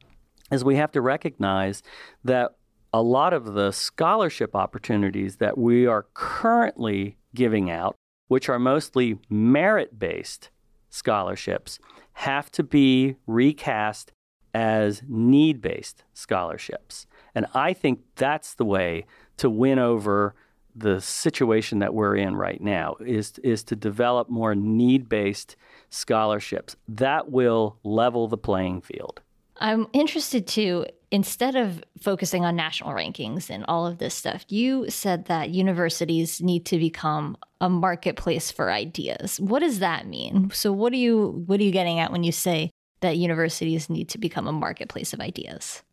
is 0.52 0.64
we 0.64 0.78
have 0.78 0.92
to 0.94 1.02
recognize 1.02 1.84
that 2.24 2.56
a 2.94 3.02
lot 3.02 3.34
of 3.34 3.54
the 3.54 3.72
scholarship 3.72 4.56
opportunities 4.56 5.38
that 5.38 5.58
we 5.58 5.86
are 5.86 6.08
currently 6.14 7.18
giving 7.34 7.70
out, 7.70 7.96
which 8.28 8.50
are 8.50 8.60
mostly 8.60 9.20
merit 9.30 10.00
based 10.00 10.50
scholarships, 10.90 11.78
have 12.16 12.50
to 12.52 12.64
be 12.64 13.16
recast 13.28 14.12
as 14.54 15.04
need 15.08 15.62
based 15.62 16.04
scholarships. 16.14 17.08
And 17.36 17.46
I 17.54 17.74
think 17.74 18.00
that's 18.16 18.54
the 18.54 18.66
way 18.66 19.06
to 19.38 19.50
win 19.50 19.80
over 19.80 20.34
the 20.74 21.02
situation 21.02 21.80
that 21.80 21.94
we're 21.94 22.16
in 22.16 22.36
right 22.36 22.62
now 22.62 22.96
is, 23.06 23.34
is 23.44 23.64
to 23.64 23.76
develop 23.76 24.30
more 24.30 24.56
need 24.56 25.10
based 25.10 25.56
scholarships. 25.90 26.78
That 26.88 27.32
will 27.32 27.78
level 27.84 28.28
the 28.28 28.38
playing 28.38 28.82
field. 28.82 29.22
I'm 29.58 29.88
interested 29.94 30.48
too, 30.48 30.86
instead 31.12 31.56
of 31.56 31.84
focusing 32.00 32.44
on 32.44 32.56
national 32.56 32.92
rankings 32.92 33.50
and 33.50 33.64
all 33.68 33.88
of 33.88 34.00
this 34.00 34.14
stuff, 34.14 34.46
you 34.50 34.90
said 34.90 35.26
that 35.26 35.50
universities 35.50 36.42
need 36.42 36.66
to 36.66 36.78
become 36.78 37.38
a 37.62 37.70
marketplace 37.70 38.52
for 38.52 38.72
ideas. 38.72 39.40
What 39.40 39.60
does 39.60 39.80
that 39.80 40.08
mean? 40.08 40.52
So 40.54 40.72
what 40.74 40.92
are 40.94 40.98
you 40.98 41.44
what 41.46 41.60
are 41.60 41.64
you 41.64 41.72
getting 41.72 42.00
at 42.00 42.12
when 42.12 42.24
you 42.24 42.32
say 42.32 42.72
that 43.00 43.18
universities 43.18 43.90
need 43.90 44.10
to 44.10 44.18
become 44.18 44.48
a 44.48 44.52
marketplace 44.52 45.14
of 45.14 45.20
ideas? 45.20 45.84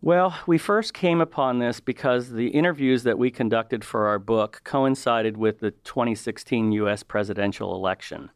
Well, 0.00 0.36
we 0.48 0.58
first 0.58 0.94
came 0.94 1.20
upon 1.20 1.60
this 1.60 1.78
because 1.78 2.30
the 2.30 2.48
interviews 2.48 3.04
that 3.04 3.18
we 3.18 3.30
conducted 3.30 3.84
for 3.84 4.06
our 4.06 4.18
book 4.18 4.60
coincided 4.64 5.36
with 5.36 5.60
the 5.60 5.70
2016 5.70 6.72
US 6.72 7.04
presidential 7.04 7.74
election. 7.74 8.30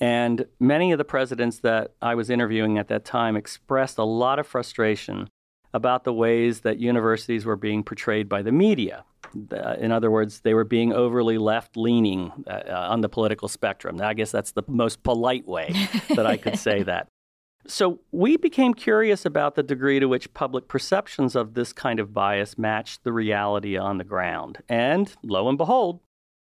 And 0.00 0.46
many 0.58 0.92
of 0.92 0.98
the 0.98 1.04
presidents 1.04 1.58
that 1.60 1.92
I 2.00 2.14
was 2.14 2.30
interviewing 2.30 2.78
at 2.78 2.88
that 2.88 3.04
time 3.04 3.36
expressed 3.36 3.98
a 3.98 4.04
lot 4.04 4.38
of 4.38 4.46
frustration 4.46 5.28
about 5.74 6.04
the 6.04 6.12
ways 6.12 6.60
that 6.60 6.78
universities 6.78 7.44
were 7.44 7.56
being 7.56 7.84
portrayed 7.84 8.28
by 8.28 8.42
the 8.42 8.50
media. 8.50 9.04
Uh, 9.52 9.76
in 9.78 9.92
other 9.92 10.10
words, 10.10 10.40
they 10.40 10.54
were 10.54 10.64
being 10.64 10.92
overly 10.92 11.38
left 11.38 11.76
leaning 11.76 12.32
uh, 12.46 12.50
uh, 12.50 12.88
on 12.90 13.02
the 13.02 13.08
political 13.08 13.46
spectrum. 13.46 13.96
Now, 13.96 14.08
I 14.08 14.14
guess 14.14 14.32
that's 14.32 14.52
the 14.52 14.64
most 14.66 15.02
polite 15.02 15.46
way 15.46 15.72
that 16.08 16.26
I 16.26 16.36
could 16.36 16.58
say 16.58 16.82
that. 16.84 17.08
So 17.66 18.00
we 18.10 18.38
became 18.38 18.72
curious 18.72 19.26
about 19.26 19.54
the 19.54 19.62
degree 19.62 20.00
to 20.00 20.08
which 20.08 20.32
public 20.32 20.66
perceptions 20.66 21.36
of 21.36 21.52
this 21.52 21.74
kind 21.74 22.00
of 22.00 22.14
bias 22.14 22.56
matched 22.56 23.04
the 23.04 23.12
reality 23.12 23.76
on 23.76 23.98
the 23.98 24.04
ground. 24.04 24.62
And 24.66 25.14
lo 25.22 25.46
and 25.46 25.58
behold, 25.58 26.00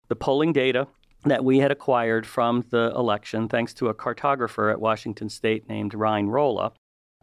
the 0.06 0.14
polling 0.14 0.52
data 0.52 0.86
that 1.24 1.44
we 1.44 1.58
had 1.58 1.70
acquired 1.70 2.26
from 2.26 2.64
the 2.70 2.92
election, 2.96 3.48
thanks 3.48 3.74
to 3.74 3.88
a 3.88 3.94
cartographer 3.94 4.70
at 4.70 4.80
Washington 4.80 5.28
State 5.28 5.68
named 5.68 5.94
Ryan 5.94 6.28
Rohla, 6.28 6.72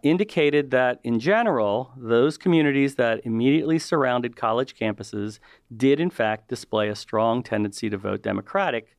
indicated 0.04 0.70
that 0.72 1.00
in 1.04 1.20
general, 1.20 1.92
those 1.98 2.38
communities 2.38 2.96
that 2.96 3.22
immediately 3.26 3.80
surrounded 3.80 4.36
college 4.36 4.76
campuses 4.76 5.40
did 5.76 6.00
in 6.00 6.10
fact 6.10 6.48
display 6.48 6.90
a 6.90 6.96
strong 6.96 7.42
tendency 7.42 7.90
to 7.90 7.98
vote 7.98 8.22
Democratic. 8.22 8.96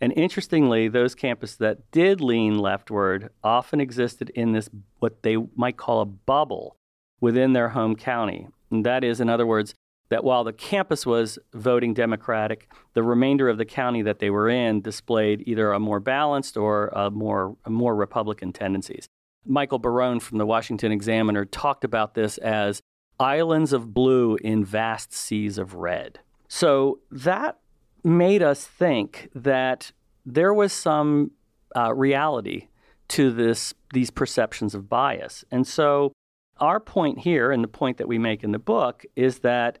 And 0.00 0.12
interestingly, 0.16 0.88
those 0.88 1.14
campuses 1.14 1.56
that 1.58 1.90
did 1.90 2.20
lean 2.20 2.58
leftward 2.58 3.30
often 3.42 3.80
existed 3.80 4.30
in 4.30 4.52
this, 4.52 4.68
what 4.98 5.22
they 5.22 5.36
might 5.56 5.78
call 5.78 6.02
a 6.02 6.06
bubble 6.06 6.76
within 7.20 7.54
their 7.54 7.70
home 7.70 7.96
county. 7.96 8.48
And 8.70 8.84
that 8.84 9.02
is, 9.02 9.20
in 9.20 9.30
other 9.30 9.46
words, 9.46 9.72
that 10.14 10.22
while 10.22 10.44
the 10.44 10.52
campus 10.52 11.04
was 11.04 11.40
voting 11.52 11.92
Democratic, 11.92 12.70
the 12.92 13.02
remainder 13.02 13.48
of 13.48 13.58
the 13.58 13.64
county 13.64 14.00
that 14.00 14.20
they 14.20 14.30
were 14.30 14.48
in 14.48 14.80
displayed 14.80 15.42
either 15.44 15.72
a 15.72 15.80
more 15.80 15.98
balanced 15.98 16.56
or 16.56 16.86
a 16.94 17.10
more, 17.10 17.56
a 17.64 17.70
more 17.70 17.96
Republican 17.96 18.52
tendencies. 18.52 19.08
Michael 19.44 19.80
Barone 19.80 20.20
from 20.20 20.38
the 20.38 20.46
Washington 20.46 20.92
Examiner 20.92 21.44
talked 21.44 21.82
about 21.82 22.14
this 22.14 22.38
as 22.38 22.80
islands 23.18 23.72
of 23.72 23.92
blue 23.92 24.36
in 24.36 24.64
vast 24.64 25.12
seas 25.12 25.58
of 25.58 25.74
red. 25.74 26.20
So 26.46 27.00
that 27.10 27.58
made 28.04 28.40
us 28.40 28.64
think 28.64 29.30
that 29.34 29.90
there 30.24 30.54
was 30.54 30.72
some 30.72 31.32
uh, 31.76 31.92
reality 31.92 32.68
to 33.08 33.32
this, 33.32 33.74
these 33.92 34.12
perceptions 34.12 34.76
of 34.76 34.88
bias. 34.88 35.44
And 35.50 35.66
so 35.66 36.12
our 36.60 36.78
point 36.78 37.18
here, 37.18 37.50
and 37.50 37.64
the 37.64 37.68
point 37.68 37.96
that 37.98 38.06
we 38.06 38.16
make 38.16 38.44
in 38.44 38.52
the 38.52 38.60
book, 38.60 39.04
is 39.16 39.40
that 39.40 39.78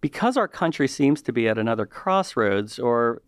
because 0.00 0.36
our 0.36 0.48
country 0.48 0.88
seems 0.88 1.22
to 1.22 1.32
be 1.32 1.48
at 1.48 1.58
another 1.58 1.86
crossroads, 1.86 2.78
or 2.78 3.22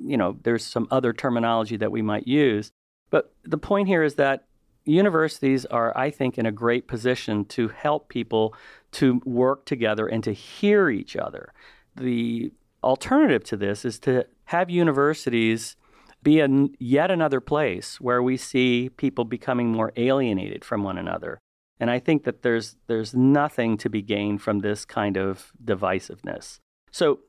you 0.00 0.16
know, 0.16 0.36
there's 0.42 0.64
some 0.64 0.86
other 0.90 1.12
terminology 1.12 1.76
that 1.76 1.92
we 1.92 2.02
might 2.02 2.26
use. 2.26 2.70
But 3.10 3.32
the 3.44 3.58
point 3.58 3.88
here 3.88 4.02
is 4.02 4.14
that 4.16 4.44
universities 4.84 5.66
are, 5.66 5.96
I 5.96 6.10
think, 6.10 6.38
in 6.38 6.46
a 6.46 6.52
great 6.52 6.88
position 6.88 7.44
to 7.46 7.68
help 7.68 8.08
people 8.08 8.54
to 8.92 9.20
work 9.24 9.64
together 9.64 10.06
and 10.06 10.24
to 10.24 10.32
hear 10.32 10.88
each 10.88 11.16
other. 11.16 11.52
The 11.96 12.52
alternative 12.82 13.44
to 13.44 13.56
this 13.56 13.84
is 13.84 13.98
to 14.00 14.26
have 14.44 14.70
universities 14.70 15.76
be 16.22 16.40
a, 16.40 16.48
yet 16.78 17.10
another 17.10 17.40
place 17.40 18.00
where 18.00 18.22
we 18.22 18.36
see 18.36 18.90
people 18.96 19.24
becoming 19.24 19.72
more 19.72 19.92
alienated 19.96 20.64
from 20.64 20.82
one 20.82 20.98
another. 20.98 21.38
And 21.80 21.90
I 21.90 21.98
think 21.98 22.24
that 22.24 22.42
there's 22.42 22.76
there's 22.86 23.14
nothing 23.14 23.76
to 23.78 23.88
be 23.88 24.02
gained 24.02 24.42
from 24.42 24.60
this 24.60 24.84
kind 24.84 25.16
of 25.16 25.52
divisiveness. 25.64 26.58
So 26.90 27.20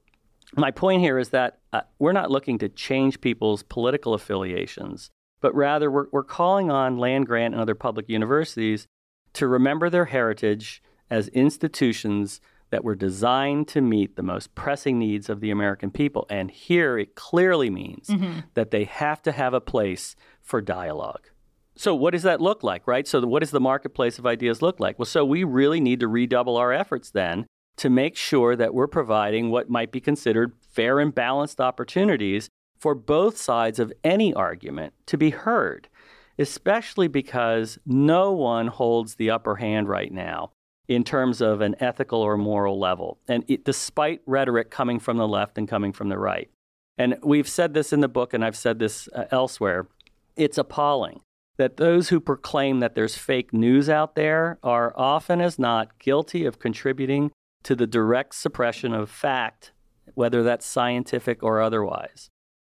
my 0.55 0.71
point 0.71 1.01
here 1.01 1.19
is 1.19 1.29
that 1.29 1.59
uh, 1.71 1.81
we're 1.99 2.13
not 2.13 2.31
looking 2.31 2.57
to 2.59 2.69
change 2.69 3.21
people's 3.21 3.63
political 3.63 4.13
affiliations. 4.13 5.11
but 5.41 5.55
rather 5.55 5.89
we're, 5.89 6.07
we're 6.11 6.23
calling 6.23 6.69
on 6.69 6.97
land 6.97 7.25
grant 7.25 7.53
and 7.53 7.61
other 7.61 7.75
public 7.75 8.09
universities 8.09 8.87
to 9.33 9.47
remember 9.47 9.89
their 9.89 10.05
heritage 10.05 10.81
as 11.09 11.27
institutions 11.29 12.41
that 12.71 12.83
were 12.83 12.95
designed 12.95 13.67
to 13.67 13.81
meet 13.81 14.15
the 14.15 14.23
most 14.23 14.53
pressing 14.53 14.99
needs 14.99 15.29
of 15.29 15.39
the 15.39 15.49
American 15.49 15.89
people. 15.89 16.25
And 16.29 16.51
here 16.51 16.97
it 16.99 17.15
clearly 17.15 17.69
means 17.69 18.07
mm-hmm. 18.07 18.41
that 18.53 18.71
they 18.71 18.83
have 18.83 19.21
to 19.23 19.31
have 19.31 19.53
a 19.53 19.61
place 19.61 20.15
for 20.41 20.61
dialogue. 20.61 21.27
So, 21.79 21.95
what 21.95 22.11
does 22.11 22.23
that 22.23 22.41
look 22.41 22.61
like, 22.61 22.85
right? 22.87 23.07
So, 23.07 23.25
what 23.25 23.39
does 23.39 23.51
the 23.51 23.61
marketplace 23.61 24.19
of 24.19 24.25
ideas 24.25 24.61
look 24.61 24.81
like? 24.81 24.99
Well, 24.99 25.05
so 25.05 25.23
we 25.23 25.45
really 25.45 25.79
need 25.79 26.01
to 26.01 26.09
redouble 26.09 26.57
our 26.57 26.73
efforts 26.73 27.09
then 27.09 27.45
to 27.77 27.89
make 27.89 28.17
sure 28.17 28.57
that 28.57 28.73
we're 28.73 28.85
providing 28.85 29.49
what 29.49 29.69
might 29.69 29.89
be 29.89 30.01
considered 30.01 30.51
fair 30.59 30.99
and 30.99 31.15
balanced 31.15 31.61
opportunities 31.61 32.49
for 32.77 32.93
both 32.93 33.37
sides 33.37 33.79
of 33.79 33.93
any 34.03 34.33
argument 34.33 34.93
to 35.05 35.17
be 35.17 35.29
heard, 35.29 35.87
especially 36.37 37.07
because 37.07 37.79
no 37.85 38.33
one 38.33 38.67
holds 38.67 39.15
the 39.15 39.29
upper 39.29 39.55
hand 39.55 39.87
right 39.87 40.11
now 40.11 40.51
in 40.89 41.05
terms 41.05 41.39
of 41.39 41.61
an 41.61 41.77
ethical 41.79 42.19
or 42.19 42.35
moral 42.35 42.77
level, 42.77 43.19
and 43.29 43.45
it, 43.47 43.63
despite 43.63 44.21
rhetoric 44.25 44.69
coming 44.69 44.99
from 44.99 45.15
the 45.15 45.29
left 45.29 45.57
and 45.57 45.69
coming 45.69 45.93
from 45.93 46.09
the 46.09 46.19
right. 46.19 46.49
And 46.97 47.15
we've 47.23 47.47
said 47.47 47.73
this 47.73 47.93
in 47.93 48.01
the 48.01 48.09
book, 48.09 48.33
and 48.33 48.43
I've 48.43 48.57
said 48.57 48.79
this 48.79 49.07
uh, 49.15 49.27
elsewhere. 49.31 49.87
It's 50.35 50.57
appalling 50.57 51.21
that 51.59 51.75
those 51.75 52.07
who 52.07 52.21
proclaim 52.21 52.79
that 52.79 52.95
there's 52.95 53.15
fake 53.15 53.53
news 53.53 53.89
out 53.89 54.15
there 54.15 54.57
are 54.63 54.93
often 54.95 55.41
as 55.41 55.59
not 55.59 55.99
guilty 55.99 56.45
of 56.45 56.57
contributing 56.57 57.31
to 57.63 57.75
the 57.75 57.85
direct 57.85 58.33
suppression 58.33 58.93
of 58.93 59.09
fact, 59.09 59.73
whether 60.13 60.41
that's 60.41 60.65
scientific 60.65 61.43
or 61.43 61.61
otherwise. 61.61 62.29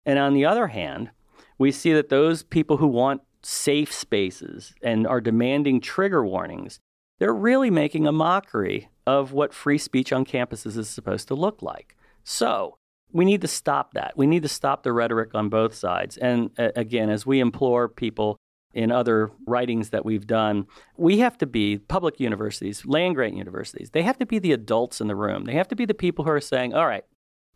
And 0.05 0.19
on 0.19 0.35
the 0.35 0.45
other 0.45 0.67
hand, 0.67 1.11
we 1.57 1.73
see 1.73 1.95
that 1.95 2.11
those 2.11 2.43
people 2.43 2.77
who 2.77 2.87
want 2.87 3.23
safe 3.43 3.91
spaces 3.91 4.75
and 4.83 5.07
are 5.07 5.21
demanding 5.21 5.81
trigger 5.81 6.25
warnings 6.25 6.79
they're 7.19 7.33
really 7.33 7.71
making 7.71 8.07
a 8.07 8.13
mockery 8.13 8.89
of 9.07 9.33
what 9.33 9.55
free 9.55 9.79
speech 9.79 10.13
on 10.13 10.25
campuses 10.25 10.77
is 10.77 10.89
supposed 10.89 11.29
to 11.29 11.35
look 11.35 11.63
like. 11.63 11.97
So, 12.25 12.77
we 13.13 13.25
need 13.25 13.43
to 13.43 13.49
stop 13.49 13.95
that. 13.95 14.15
We 14.17 14.27
need 14.27 14.43
to 14.43 14.49
stop 14.49 14.83
the 14.83 14.93
rhetoric 14.93 15.35
on 15.35 15.49
both 15.49 15.75
sides. 15.75 16.17
And 16.17 16.51
uh, 16.59 16.71
again, 16.75 17.11
as 17.11 17.25
we 17.25 17.39
implore 17.39 17.89
people 17.89 18.37
in 18.75 18.91
other 18.91 19.31
writings 19.47 19.91
that 19.91 20.05
we've 20.05 20.27
done, 20.27 20.67
we 20.97 21.19
have 21.19 21.39
to 21.39 21.47
be 21.47 21.79
public 21.79 22.21
universities, 22.21 22.85
land 22.85 23.15
grant 23.15 23.37
universities, 23.37 23.91
they 23.91 24.03
have 24.03 24.19
to 24.19 24.27
be 24.27 24.39
the 24.39 24.53
adults 24.53 25.01
in 25.01 25.07
the 25.07 25.17
room. 25.17 25.45
They 25.45 25.55
have 25.55 25.69
to 25.69 25.77
be 25.77 25.85
the 25.85 25.95
people 25.95 26.25
who 26.25 26.31
are 26.31 26.41
saying, 26.41 26.75
all 26.75 26.87
right, 26.87 27.05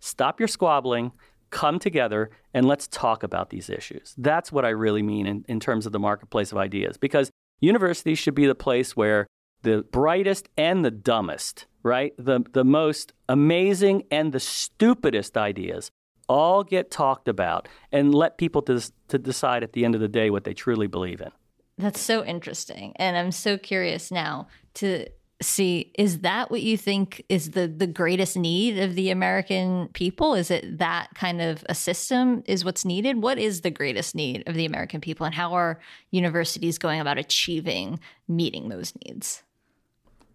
stop 0.00 0.40
your 0.40 0.48
squabbling, 0.48 1.12
come 1.50 1.78
together, 1.78 2.30
and 2.54 2.66
let's 2.66 2.86
talk 2.88 3.22
about 3.22 3.50
these 3.50 3.68
issues. 3.68 4.14
That's 4.16 4.52
what 4.52 4.64
I 4.64 4.70
really 4.70 5.02
mean 5.02 5.26
in, 5.26 5.44
in 5.48 5.60
terms 5.60 5.86
of 5.86 5.92
the 5.92 5.98
marketplace 5.98 6.52
of 6.52 6.58
ideas, 6.58 6.96
because 6.96 7.30
universities 7.60 8.18
should 8.18 8.34
be 8.34 8.46
the 8.46 8.54
place 8.54 8.96
where 8.96 9.26
the 9.62 9.84
brightest 9.90 10.48
and 10.56 10.84
the 10.84 10.90
dumbest, 10.90 11.66
right? 11.82 12.12
The, 12.16 12.40
the 12.52 12.64
most 12.64 13.12
amazing 13.28 14.04
and 14.10 14.32
the 14.32 14.40
stupidest 14.40 15.36
ideas 15.36 15.90
all 16.28 16.62
get 16.62 16.90
talked 16.90 17.28
about 17.28 17.68
and 17.92 18.14
let 18.14 18.38
people 18.38 18.62
to, 18.62 18.80
to 19.08 19.18
decide 19.18 19.62
at 19.62 19.72
the 19.72 19.84
end 19.84 19.94
of 19.94 20.00
the 20.00 20.08
day 20.08 20.30
what 20.30 20.44
they 20.44 20.54
truly 20.54 20.86
believe 20.86 21.20
in. 21.20 21.30
That's 21.78 22.00
so 22.00 22.24
interesting. 22.24 22.92
And 22.96 23.16
I'm 23.16 23.32
so 23.32 23.56
curious 23.56 24.10
now 24.10 24.48
to 24.74 25.06
see 25.40 25.92
is 25.96 26.20
that 26.20 26.50
what 26.50 26.62
you 26.62 26.76
think 26.76 27.24
is 27.28 27.52
the 27.52 27.68
the 27.68 27.86
greatest 27.86 28.36
need 28.36 28.78
of 28.78 28.94
the 28.94 29.10
American 29.10 29.88
people? 29.92 30.34
Is 30.34 30.50
it 30.50 30.78
that 30.78 31.10
kind 31.14 31.40
of 31.40 31.64
a 31.68 31.74
system 31.74 32.42
is 32.46 32.64
what's 32.64 32.84
needed? 32.84 33.22
What 33.22 33.38
is 33.38 33.60
the 33.60 33.70
greatest 33.70 34.14
need 34.14 34.42
of 34.48 34.54
the 34.54 34.66
American 34.66 35.00
people 35.00 35.26
and 35.26 35.34
how 35.34 35.52
are 35.52 35.78
universities 36.10 36.78
going 36.78 37.00
about 37.00 37.18
achieving 37.18 38.00
meeting 38.26 38.68
those 38.68 38.92
needs? 39.06 39.44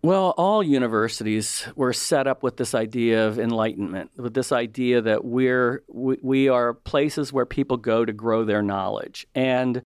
Well, 0.04 0.34
all 0.36 0.62
universities 0.62 1.66
were 1.78 1.94
set 1.94 2.28
up 2.28 2.44
with 2.44 2.58
this 2.58 2.76
idea 2.76 3.26
of 3.26 3.40
enlightenment, 3.40 4.12
with 4.18 4.34
this 4.34 4.52
idea 4.52 5.02
that 5.02 5.24
we're 5.24 5.82
we, 5.88 6.18
we 6.22 6.50
are 6.50 6.74
places 6.74 7.32
where 7.32 7.46
people 7.46 7.78
go 7.78 8.04
to 8.04 8.12
grow 8.12 8.44
their 8.44 8.62
knowledge. 8.62 9.26
And 9.34 9.82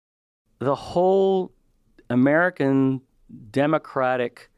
the 0.58 0.74
whole 0.74 1.52
American 2.08 3.02
democratic 3.50 4.48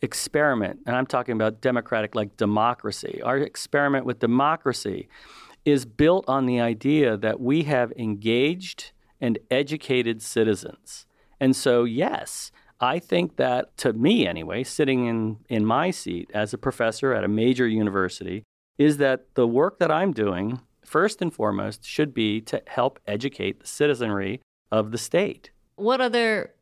experiment, 0.00 0.78
and 0.86 0.94
I'm 0.94 1.06
talking 1.06 1.34
about 1.34 1.60
democratic 1.60 2.14
like 2.14 2.36
democracy, 2.36 3.20
our 3.24 3.38
experiment 3.38 4.06
with 4.06 4.20
democracy 4.20 5.08
is 5.64 5.84
built 5.84 6.24
on 6.28 6.46
the 6.46 6.60
idea 6.60 7.16
that 7.16 7.40
we 7.40 7.64
have 7.64 7.92
engaged 7.98 8.92
and 9.20 9.40
educated 9.50 10.22
citizens. 10.22 11.06
And 11.40 11.56
so, 11.56 11.82
yes, 11.82 12.52
I 12.80 12.98
think 12.98 13.36
that, 13.36 13.76
to 13.78 13.92
me 13.92 14.26
anyway, 14.26 14.64
sitting 14.64 15.06
in, 15.06 15.38
in 15.48 15.66
my 15.66 15.90
seat 15.90 16.30
as 16.32 16.54
a 16.54 16.58
professor 16.58 17.12
at 17.12 17.24
a 17.24 17.28
major 17.28 17.68
university, 17.68 18.44
is 18.78 18.96
that 18.96 19.34
the 19.34 19.46
work 19.46 19.78
that 19.78 19.90
I'm 19.90 20.12
doing, 20.12 20.60
first 20.84 21.20
and 21.20 21.32
foremost, 21.32 21.84
should 21.84 22.14
be 22.14 22.40
to 22.42 22.62
help 22.66 22.98
educate 23.06 23.60
the 23.60 23.66
citizenry 23.66 24.40
of 24.72 24.92
the 24.92 24.98
state. 24.98 25.50
What 25.76 26.00
other 26.00 26.54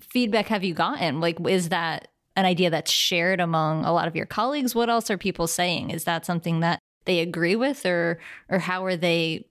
feedback 0.00 0.48
have 0.48 0.64
you 0.64 0.74
gotten? 0.74 1.20
Like, 1.20 1.38
is 1.48 1.70
that 1.70 2.08
an 2.36 2.44
idea 2.44 2.68
that's 2.68 2.90
shared 2.90 3.40
among 3.40 3.84
a 3.84 3.92
lot 3.92 4.08
of 4.08 4.16
your 4.16 4.26
colleagues? 4.26 4.74
What 4.74 4.90
else 4.90 5.10
are 5.10 5.16
people 5.16 5.46
saying? 5.46 5.90
Is 5.90 6.04
that 6.04 6.26
something 6.26 6.60
that 6.60 6.78
they 7.06 7.20
agree 7.20 7.56
with, 7.56 7.86
or 7.86 8.18
or 8.48 8.58
how 8.58 8.84
are 8.84 8.96
they 8.96 9.46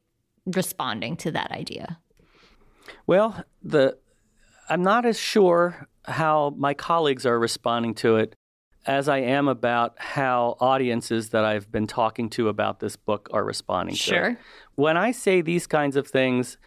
responding 0.46 1.16
to 1.18 1.32
that 1.32 1.52
idea? 1.52 2.00
Well, 3.08 3.44
the 3.64 3.98
I'm 4.70 4.84
not 4.84 5.06
as 5.06 5.20
sure 5.20 5.88
how 6.06 6.54
my 6.58 6.74
colleagues 6.74 7.26
are 7.26 7.40
responding 7.40 7.94
to 7.96 8.18
it 8.18 8.36
as 8.86 9.08
I 9.08 9.20
am 9.20 9.48
about 9.48 9.96
how 9.98 10.58
audiences 10.60 11.30
that 11.30 11.46
I've 11.46 11.72
been 11.72 11.88
talking 11.88 12.30
to 12.32 12.50
about 12.50 12.80
this 12.80 12.96
book 12.96 13.30
are 13.32 13.44
responding 13.44 13.96
sure. 13.96 14.20
to 14.20 14.26
it. 14.26 14.30
Sure. 14.32 14.40
When 14.76 14.98
I 14.98 15.12
say 15.12 15.42
these 15.42 15.68
kinds 15.68 15.96
of 15.96 16.08
things, 16.08 16.58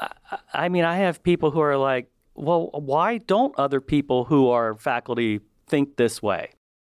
I, 0.00 0.10
I 0.52 0.68
mean, 0.68 0.84
I 0.84 0.96
have 0.96 1.22
people 1.22 1.50
who 1.50 1.60
are 1.60 1.76
like, 1.76 2.10
well, 2.34 2.70
why 2.72 3.18
don't 3.18 3.54
other 3.58 3.80
people 3.80 4.24
who 4.24 4.48
are 4.48 4.76
faculty 4.76 5.40
think 5.66 5.96
this 5.96 6.22
way? 6.22 6.52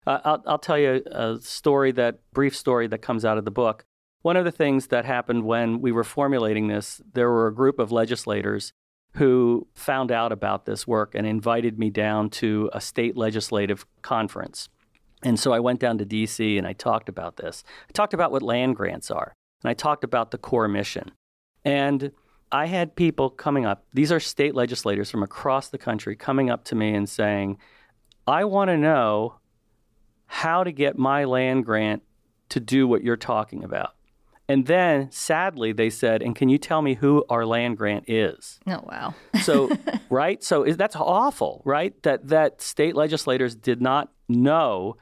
Uh, 0.08 0.20
I'll, 0.24 0.44
I'll 0.48 0.60
tell 0.60 0.78
you 0.78 1.04
a 1.12 1.38
story 1.40 1.92
that 1.94 2.20
brief 2.34 2.56
story 2.56 2.88
that 2.88 3.02
comes 3.02 3.24
out 3.26 3.38
of 3.38 3.46
the 3.46 3.52
book. 3.52 3.86
One 4.22 4.38
of 4.38 4.46
the 4.46 4.52
things 4.52 4.88
that 4.88 5.06
happened 5.06 5.44
when 5.44 5.82
we 5.82 5.92
were 5.92 6.04
formulating 6.04 6.68
this, 6.68 7.02
there 7.14 7.30
were 7.30 7.48
a 7.48 7.54
group 7.54 7.78
of 7.78 7.92
legislators 7.92 8.74
who 9.16 9.68
found 9.76 10.12
out 10.12 10.32
about 10.32 10.66
this 10.66 10.88
work 10.88 11.14
and 11.14 11.28
invited 11.28 11.78
me 11.78 11.90
down 11.90 12.30
to 12.30 12.70
a 12.74 12.82
state 12.82 13.16
legislative 13.16 13.86
conference. 14.02 14.70
And 15.22 15.40
so 15.40 15.54
I 15.54 15.60
went 15.60 15.80
down 15.80 15.98
to 16.00 16.06
DC 16.06 16.58
and 16.58 16.66
I 16.68 16.74
talked 16.74 17.10
about 17.10 17.38
this. 17.38 17.64
I 17.88 17.92
talked 17.94 18.14
about 18.14 18.32
what 18.32 18.42
land 18.42 18.76
grants 18.76 19.12
are, 19.12 19.34
and 19.64 19.70
I 19.70 19.74
talked 19.74 20.04
about 20.04 20.32
the 20.32 20.38
core 20.38 20.68
mission. 20.68 21.12
And 21.64 22.12
I 22.52 22.66
had 22.66 22.96
people 22.96 23.30
coming 23.30 23.66
up, 23.66 23.86
these 23.94 24.12
are 24.12 24.20
state 24.20 24.54
legislators 24.54 25.10
from 25.10 25.24
across 25.24 25.70
the 25.70 25.78
country 25.78 26.16
coming 26.16 26.50
up 26.50 26.64
to 26.66 26.76
me 26.76 26.94
and 26.94 27.08
saying, 27.08 27.58
I 28.28 28.46
want 28.46 28.70
to 28.70 28.78
know 28.78 29.40
how 30.26 30.64
to 30.64 30.72
get 30.72 30.98
my 30.98 31.24
land 31.24 31.66
grant 31.66 32.04
to 32.50 32.60
do 32.60 32.88
what 32.88 33.04
you're 33.04 33.18
talking 33.18 33.64
about. 33.64 33.96
And 34.48 34.66
then 34.66 35.10
sadly, 35.12 35.72
they 35.72 35.90
said, 35.90 36.22
and 36.22 36.36
can 36.36 36.50
you 36.50 36.58
tell 36.58 36.82
me 36.82 36.96
who 36.96 37.24
our 37.30 37.46
land 37.46 37.78
grant 37.78 38.10
is? 38.10 38.60
Oh, 38.68 38.84
wow. 38.84 39.16
so, 39.42 39.70
right? 40.10 40.44
So 40.44 40.64
is, 40.64 40.76
that's 40.78 40.96
awful, 40.96 41.62
right? 41.66 42.02
That, 42.04 42.28
that 42.28 42.62
state 42.62 42.96
legislators 42.96 43.56
did 43.56 43.82
not 43.82 44.12
know 44.28 44.98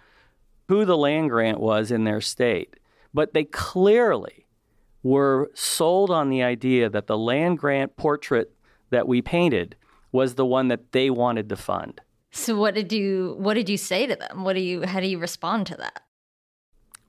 who 0.68 0.86
the 0.86 0.98
land 0.98 1.30
grant 1.30 1.60
was 1.60 1.92
in 1.92 2.04
their 2.04 2.22
state. 2.22 2.76
But 3.14 3.34
they 3.34 3.44
clearly 3.44 4.46
were 5.04 5.52
sold 5.54 6.12
on 6.12 6.30
the 6.30 6.44
idea 6.44 6.90
that 6.90 7.08
the 7.08 7.18
land 7.18 7.58
grant 7.58 7.98
portrait 7.98 8.54
that 8.90 9.08
we 9.08 9.22
painted 9.22 9.76
was 10.12 10.36
the 10.36 10.46
one 10.46 10.68
that 10.68 10.92
they 10.92 11.10
wanted 11.10 11.50
to 11.50 11.56
fund. 11.56 12.02
So 12.32 12.56
what 12.56 12.76
did 12.76 12.94
you 12.94 13.36
what 13.40 13.56
did 13.56 13.68
you 13.68 13.78
say 13.78 14.06
to 14.06 14.16
them? 14.16 14.44
What 14.44 14.54
do 14.54 14.62
you 14.62 14.84
how 14.84 15.00
do 15.00 15.08
you 15.08 15.18
respond 15.18 15.68
to 15.68 15.76
that? 15.78 16.04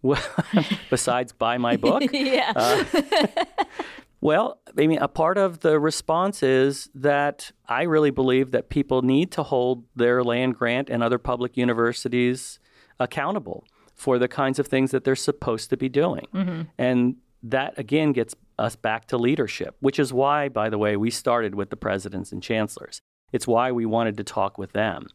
Well, 0.03 0.23
besides 0.91 1.33
buy 1.33 1.59
my 1.59 1.77
book? 1.77 2.03
yeah. 2.13 2.53
Uh, 2.55 2.85
well, 4.21 4.61
I 4.77 4.87
mean, 4.87 4.99
a 4.99 5.09
part 5.09 5.39
of 5.39 5.61
the 5.61 5.79
response 5.79 6.43
is 6.43 6.91
that 6.95 7.53
I 7.69 7.83
really 7.83 8.11
believe 8.11 8.51
that 8.51 8.69
people 8.69 9.03
need 9.03 9.31
to 9.33 9.43
hold 9.43 9.85
their 9.95 10.25
land 10.25 10.57
grant 10.57 10.91
and 10.91 11.03
other 11.03 11.19
public 11.19 11.57
universities 11.57 12.59
accountable 12.99 13.65
for 13.95 14.19
the 14.19 14.29
kinds 14.29 14.59
of 14.59 14.67
things 14.67 14.91
that 14.91 15.05
they're 15.05 15.15
supposed 15.15 15.71
to 15.71 15.77
be 15.77 15.89
doing. 15.89 16.27
Mm-hmm. 16.35 16.63
And 16.79 17.17
that, 17.45 17.79
again, 17.79 18.13
gets 18.13 18.35
us 18.59 18.77
back 18.77 19.07
to 19.07 19.17
leadership, 19.17 19.77
which 19.81 19.99
is 19.99 20.13
why, 20.13 20.49
by 20.49 20.69
the 20.69 20.79
way, 20.79 20.97
we 20.97 21.11
started 21.11 21.55
with 21.55 21.71
the 21.71 21.77
presidents 21.77 22.33
and 22.33 22.43
chancellors. 22.43 23.01
It's 23.33 23.47
why 23.47 23.73
we 23.73 23.87
wanted 23.87 24.17
to 24.19 24.25
talk 24.25 24.59
with 24.59 24.73
them 24.73 25.07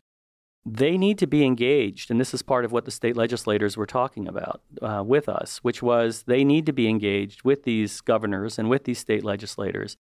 they 0.69 0.97
need 0.97 1.17
to 1.19 1.27
be 1.27 1.45
engaged. 1.45 2.11
And 2.11 2.19
this 2.19 2.33
is 2.33 2.41
part 2.41 2.65
of 2.65 2.73
what 2.73 2.83
the 2.83 2.91
state 2.91 3.15
legislators 3.15 3.77
were 3.77 3.85
talking 3.85 4.27
about 4.27 4.61
uh, 4.81 5.01
with 5.05 5.29
us, 5.29 5.59
which 5.59 5.81
was 5.81 6.23
they 6.23 6.43
need 6.43 6.65
to 6.65 6.73
be 6.73 6.89
engaged 6.89 7.43
with 7.43 7.63
these 7.63 8.01
governors 8.01 8.59
and 8.59 8.69
with 8.69 8.83
these 8.83 8.99
state 8.99 9.23
legislators 9.23 9.95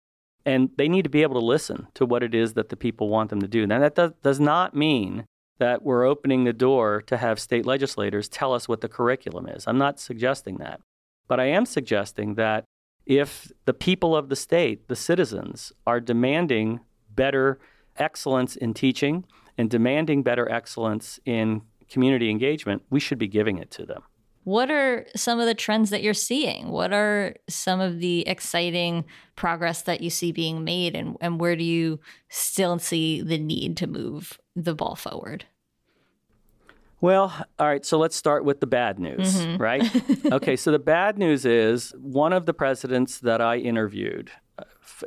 And 0.46 0.70
they 0.78 0.88
need 0.88 1.04
to 1.04 1.10
be 1.10 1.22
able 1.22 1.40
to 1.40 1.46
listen 1.46 1.88
to 1.96 2.06
what 2.06 2.24
it 2.24 2.34
is 2.36 2.54
that 2.54 2.70
the 2.70 2.76
people 2.76 3.10
want 3.10 3.30
them 3.30 3.42
to 3.42 3.48
do. 3.48 3.66
Now, 3.66 3.80
that 3.80 3.96
does, 3.96 4.12
does 4.22 4.40
not 4.40 4.76
mean 4.76 5.26
that 5.60 5.84
we're 5.84 6.06
opening 6.06 6.44
the 6.44 6.54
door 6.54 7.02
to 7.04 7.18
have 7.18 7.40
state 7.40 7.66
legislators 7.66 8.28
tell 8.28 8.54
us 8.54 8.68
what 8.68 8.82
the 8.82 8.90
curriculum 8.90 9.48
is. 9.48 9.66
I'm 9.68 9.78
not 9.78 10.00
suggesting 10.00 10.58
that. 10.58 10.82
But 11.28 11.40
I 11.40 11.46
am 11.46 11.66
suggesting 11.66 12.36
that 12.36 12.66
if 13.06 13.52
the 13.66 13.74
people 13.74 14.16
of 14.16 14.30
the 14.30 14.36
state, 14.36 14.88
the 14.88 14.96
citizens, 14.96 15.72
are 15.86 16.00
demanding 16.00 16.82
better 17.10 17.60
excellence 17.98 18.56
in 18.56 18.74
teaching 18.74 19.26
and 19.58 19.70
demanding 19.70 20.24
better 20.24 20.50
excellence 20.50 21.20
in 21.26 21.62
community 21.90 22.30
engagement, 22.30 22.82
we 22.90 23.00
should 23.00 23.20
be 23.20 23.28
giving 23.28 23.58
it 23.58 23.72
to 23.72 23.86
them. 23.86 24.04
What 24.46 24.70
are 24.70 25.06
some 25.16 25.40
of 25.40 25.46
the 25.46 25.54
trends 25.54 25.90
that 25.92 26.04
you're 26.04 26.14
seeing? 26.14 26.70
What 26.70 26.92
are 26.92 27.36
some 27.48 27.80
of 27.80 28.00
the 28.00 28.28
exciting 28.28 29.06
progress 29.36 29.84
that 29.84 30.02
you 30.02 30.10
see 30.10 30.34
being 30.34 30.66
made, 30.66 30.96
and, 30.96 31.16
and 31.22 31.40
where 31.40 31.56
do 31.56 31.64
you 31.64 32.00
still 32.30 32.78
see 32.80 33.22
the 33.22 33.38
need 33.38 33.78
to 33.78 33.88
move 33.88 34.38
the 34.56 34.76
ball 34.76 34.96
forward? 34.96 35.46
Well, 37.00 37.34
all 37.60 37.68
right, 37.68 37.86
so 37.86 37.98
let's 37.98 38.16
start 38.16 38.46
with 38.46 38.60
the 38.60 38.68
bad 38.68 38.98
news, 38.98 39.36
mm-hmm. 39.36 39.62
right? 39.62 40.26
okay, 40.32 40.56
so 40.56 40.72
the 40.72 40.80
bad 40.80 41.18
news 41.18 41.46
is 41.46 41.94
one 42.00 42.32
of 42.32 42.46
the 42.46 42.54
presidents 42.54 43.20
that 43.20 43.42
I 43.42 43.58
interviewed, 43.58 44.32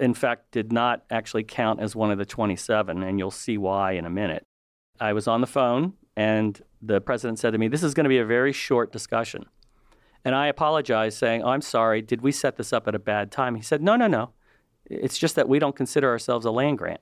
in 0.00 0.14
fact, 0.14 0.50
did 0.52 0.72
not 0.72 1.04
actually 1.10 1.44
count 1.44 1.80
as 1.80 1.94
one 1.94 2.10
of 2.10 2.18
the 2.18 2.26
27, 2.26 3.02
and 3.02 3.18
you'll 3.18 3.30
see 3.30 3.58
why 3.58 3.92
in 3.92 4.04
a 4.04 4.10
minute. 4.10 4.44
I 4.98 5.12
was 5.12 5.28
on 5.28 5.40
the 5.40 5.46
phone 5.46 5.92
and 6.16 6.60
the 6.80 7.00
president 7.00 7.38
said 7.38 7.50
to 7.50 7.58
me, 7.58 7.68
This 7.68 7.82
is 7.82 7.94
going 7.94 8.04
to 8.04 8.08
be 8.08 8.18
a 8.18 8.24
very 8.24 8.52
short 8.52 8.92
discussion. 8.92 9.44
And 10.24 10.34
I 10.34 10.48
apologized, 10.48 11.18
saying, 11.18 11.42
oh, 11.42 11.50
I'm 11.50 11.60
sorry, 11.60 12.02
did 12.02 12.20
we 12.20 12.32
set 12.32 12.56
this 12.56 12.72
up 12.72 12.88
at 12.88 12.94
a 12.94 12.98
bad 12.98 13.30
time? 13.30 13.54
He 13.54 13.62
said, 13.62 13.82
No, 13.82 13.96
no, 13.96 14.06
no. 14.06 14.30
It's 14.86 15.18
just 15.18 15.36
that 15.36 15.48
we 15.48 15.58
don't 15.58 15.76
consider 15.76 16.08
ourselves 16.08 16.46
a 16.46 16.50
land 16.50 16.78
grant. 16.78 17.00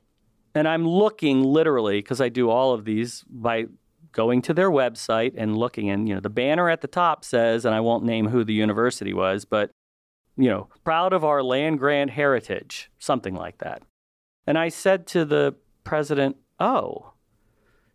And 0.54 0.68
I'm 0.68 0.86
looking 0.86 1.42
literally, 1.42 1.98
because 1.98 2.20
I 2.20 2.28
do 2.28 2.50
all 2.50 2.72
of 2.72 2.84
these 2.84 3.24
by 3.28 3.66
going 4.12 4.42
to 4.42 4.54
their 4.54 4.70
website 4.70 5.34
and 5.36 5.56
looking, 5.56 5.90
and 5.90 6.08
you 6.08 6.14
know, 6.14 6.20
the 6.20 6.30
banner 6.30 6.70
at 6.70 6.80
the 6.80 6.88
top 6.88 7.24
says, 7.24 7.64
and 7.64 7.74
I 7.74 7.80
won't 7.80 8.04
name 8.04 8.28
who 8.28 8.44
the 8.44 8.54
university 8.54 9.12
was, 9.12 9.44
but 9.44 9.70
you 10.36 10.48
know, 10.48 10.68
proud 10.84 11.12
of 11.12 11.24
our 11.24 11.42
land 11.42 11.78
grant 11.78 12.10
heritage, 12.10 12.90
something 12.98 13.34
like 13.34 13.58
that. 13.58 13.82
And 14.46 14.58
I 14.58 14.68
said 14.68 15.06
to 15.08 15.24
the 15.24 15.54
president, 15.84 16.36
Oh, 16.60 17.12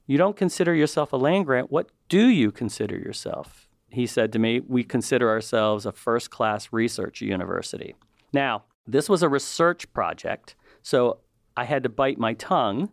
you 0.08 0.18
don't 0.18 0.36
consider 0.36 0.74
yourself 0.74 1.14
a 1.14 1.18
land 1.18 1.46
grant. 1.46 1.72
What 1.72 1.90
do 2.08 2.28
you 2.28 2.52
consider 2.52 2.98
yourself? 2.98 3.68
He 3.90 4.06
said 4.06 4.32
to 4.34 4.40
me, 4.40 4.60
We 4.60 4.84
consider 4.84 5.30
ourselves 5.30 5.86
a 5.86 5.92
first 5.92 6.32
class 6.32 6.70
research 6.72 7.22
university. 7.22 7.96
Now, 8.34 8.64
this 8.88 9.10
was 9.10 9.22
a 9.22 9.30
research 9.30 9.92
project, 9.94 10.56
so 10.82 11.20
I 11.56 11.66
had 11.66 11.84
to 11.84 11.90
bite 11.90 12.18
my 12.18 12.34
tongue 12.34 12.90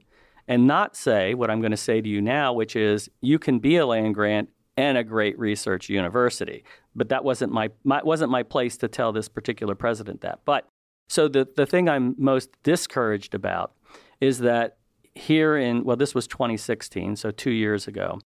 and 0.48 0.66
not 0.66 0.96
say 0.96 1.34
what 1.34 1.50
I'm 1.50 1.60
going 1.60 1.70
to 1.70 1.76
say 1.76 2.00
to 2.00 2.08
you 2.08 2.20
now, 2.20 2.52
which 2.52 2.76
is 2.76 3.08
you 3.20 3.38
can 3.38 3.58
be 3.58 3.76
a 3.76 3.86
land 3.86 4.14
grant 4.14 4.50
and 4.76 4.98
a 4.98 5.04
great 5.04 5.38
research 5.38 5.88
university. 5.88 6.64
But 6.96 7.10
that 7.10 7.24
wasn't 7.24 7.52
my, 7.52 7.70
my 7.84 8.00
wasn't 8.02 8.30
my 8.30 8.42
place 8.42 8.76
to 8.78 8.88
tell 8.88 9.12
this 9.12 9.28
particular 9.28 9.74
president 9.74 10.22
that. 10.22 10.40
But 10.44 10.66
so 11.08 11.28
the, 11.28 11.46
the 11.54 11.66
thing 11.66 11.88
I'm 11.88 12.14
most 12.18 12.50
discouraged 12.62 13.34
about 13.34 13.72
is 14.20 14.38
that 14.40 14.78
here 15.14 15.56
in, 15.56 15.84
well, 15.84 15.96
this 15.96 16.14
was 16.14 16.26
2016, 16.26 17.16
so 17.16 17.30
two 17.30 17.50
years 17.50 17.86
ago. 17.86 18.18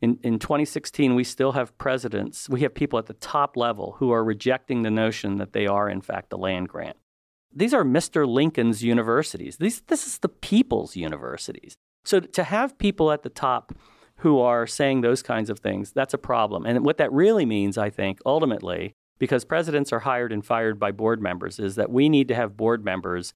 In, 0.00 0.18
in 0.22 0.38
2016, 0.38 1.14
we 1.14 1.24
still 1.24 1.52
have 1.52 1.76
presidents, 1.76 2.48
we 2.48 2.60
have 2.60 2.72
people 2.72 2.98
at 2.98 3.06
the 3.06 3.14
top 3.14 3.56
level 3.56 3.96
who 3.98 4.12
are 4.12 4.22
rejecting 4.22 4.82
the 4.82 4.90
notion 4.90 5.38
that 5.38 5.52
they 5.52 5.66
are, 5.66 5.88
in 5.88 6.00
fact, 6.00 6.32
a 6.32 6.36
land 6.36 6.68
grant. 6.68 6.96
These 7.52 7.74
are 7.74 7.82
Mr. 7.82 8.26
Lincoln's 8.26 8.84
universities. 8.84 9.56
These, 9.56 9.80
this 9.82 10.06
is 10.06 10.18
the 10.18 10.28
people's 10.28 10.94
universities. 10.94 11.74
So 12.04 12.20
to 12.20 12.44
have 12.44 12.78
people 12.78 13.10
at 13.10 13.22
the 13.22 13.30
top 13.30 13.74
who 14.18 14.40
are 14.40 14.66
saying 14.66 15.00
those 15.00 15.22
kinds 15.22 15.50
of 15.50 15.58
things, 15.58 15.92
that's 15.92 16.14
a 16.14 16.18
problem. 16.18 16.66
And 16.66 16.84
what 16.84 16.98
that 16.98 17.12
really 17.12 17.46
means, 17.46 17.78
I 17.78 17.90
think, 17.90 18.20
ultimately, 18.26 18.94
because 19.18 19.44
presidents 19.44 19.92
are 19.92 20.00
hired 20.00 20.32
and 20.32 20.44
fired 20.44 20.78
by 20.78 20.92
board 20.92 21.20
members, 21.20 21.58
is 21.58 21.76
that 21.76 21.90
we 21.90 22.08
need 22.08 22.28
to 22.28 22.34
have 22.34 22.56
board 22.56 22.84
members 22.84 23.32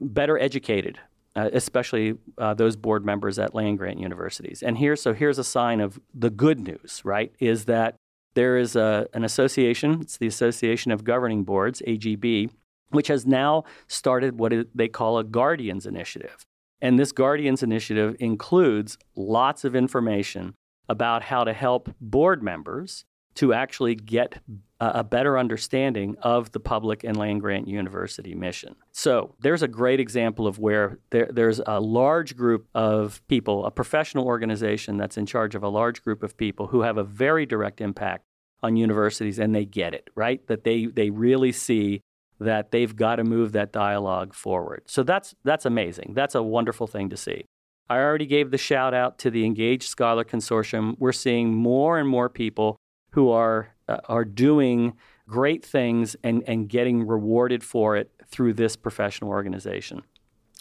better 0.00 0.38
educated 0.38 0.98
uh, 1.36 1.50
especially 1.52 2.14
uh, 2.38 2.54
those 2.54 2.76
board 2.76 3.04
members 3.04 3.38
at 3.38 3.54
land 3.54 3.78
grant 3.78 3.98
universities. 3.98 4.62
And 4.62 4.78
here, 4.78 4.94
so 4.94 5.12
here's 5.12 5.38
a 5.38 5.44
sign 5.44 5.80
of 5.80 5.98
the 6.14 6.30
good 6.30 6.60
news, 6.60 7.00
right? 7.04 7.32
Is 7.40 7.64
that 7.64 7.96
there 8.34 8.56
is 8.56 8.76
a, 8.76 9.08
an 9.12 9.24
association, 9.24 9.98
it's 10.00 10.16
the 10.16 10.26
Association 10.26 10.92
of 10.92 11.04
Governing 11.04 11.44
Boards, 11.44 11.82
AGB, 11.86 12.50
which 12.90 13.08
has 13.08 13.26
now 13.26 13.64
started 13.88 14.38
what 14.38 14.52
they 14.74 14.88
call 14.88 15.18
a 15.18 15.24
Guardians 15.24 15.86
Initiative. 15.86 16.44
And 16.80 16.98
this 16.98 17.12
Guardians 17.12 17.62
Initiative 17.62 18.16
includes 18.20 18.98
lots 19.16 19.64
of 19.64 19.74
information 19.74 20.54
about 20.88 21.22
how 21.22 21.44
to 21.44 21.52
help 21.52 21.94
board 22.00 22.42
members 22.42 23.04
to 23.36 23.52
actually 23.52 23.94
get 23.94 24.38
uh, 24.80 24.92
a 24.94 25.04
better 25.04 25.38
understanding 25.38 26.16
of 26.22 26.52
the 26.52 26.60
public 26.60 27.04
and 27.04 27.16
land 27.16 27.40
grant 27.40 27.66
university 27.66 28.34
mission. 28.34 28.76
So 28.92 29.34
there's 29.40 29.62
a 29.62 29.68
great 29.68 29.98
example 29.98 30.46
of 30.46 30.58
where 30.58 30.98
there, 31.10 31.28
there's 31.32 31.60
a 31.66 31.80
large 31.80 32.36
group 32.36 32.66
of 32.74 33.26
people, 33.28 33.66
a 33.66 33.70
professional 33.70 34.26
organization 34.26 34.96
that's 34.96 35.16
in 35.16 35.26
charge 35.26 35.54
of 35.54 35.62
a 35.62 35.68
large 35.68 36.02
group 36.02 36.22
of 36.22 36.36
people 36.36 36.68
who 36.68 36.82
have 36.82 36.96
a 36.96 37.04
very 37.04 37.46
direct 37.46 37.80
impact 37.80 38.24
on 38.62 38.76
universities 38.76 39.38
and 39.38 39.54
they 39.54 39.64
get 39.64 39.94
it, 39.94 40.10
right? 40.14 40.46
That 40.46 40.64
they, 40.64 40.86
they 40.86 41.10
really 41.10 41.52
see 41.52 42.02
that 42.40 42.70
they've 42.70 42.94
got 42.94 43.16
to 43.16 43.24
move 43.24 43.52
that 43.52 43.72
dialogue 43.72 44.34
forward. 44.34 44.82
So 44.86 45.02
that's, 45.02 45.34
that's 45.44 45.64
amazing. 45.64 46.12
That's 46.14 46.34
a 46.34 46.42
wonderful 46.42 46.86
thing 46.86 47.08
to 47.10 47.16
see. 47.16 47.44
I 47.88 47.98
already 47.98 48.26
gave 48.26 48.50
the 48.50 48.58
shout 48.58 48.94
out 48.94 49.18
to 49.20 49.30
the 49.30 49.44
Engaged 49.44 49.84
Scholar 49.84 50.24
Consortium. 50.24 50.96
We're 50.98 51.12
seeing 51.12 51.54
more 51.54 51.98
and 51.98 52.08
more 52.08 52.28
people 52.28 52.76
who 53.10 53.30
are 53.30 53.74
uh, 53.88 53.98
are 54.06 54.24
doing 54.24 54.94
great 55.28 55.64
things 55.64 56.16
and, 56.22 56.42
and 56.46 56.68
getting 56.68 57.06
rewarded 57.06 57.62
for 57.62 57.96
it 57.96 58.10
through 58.26 58.54
this 58.54 58.76
professional 58.76 59.30
organization. 59.30 60.02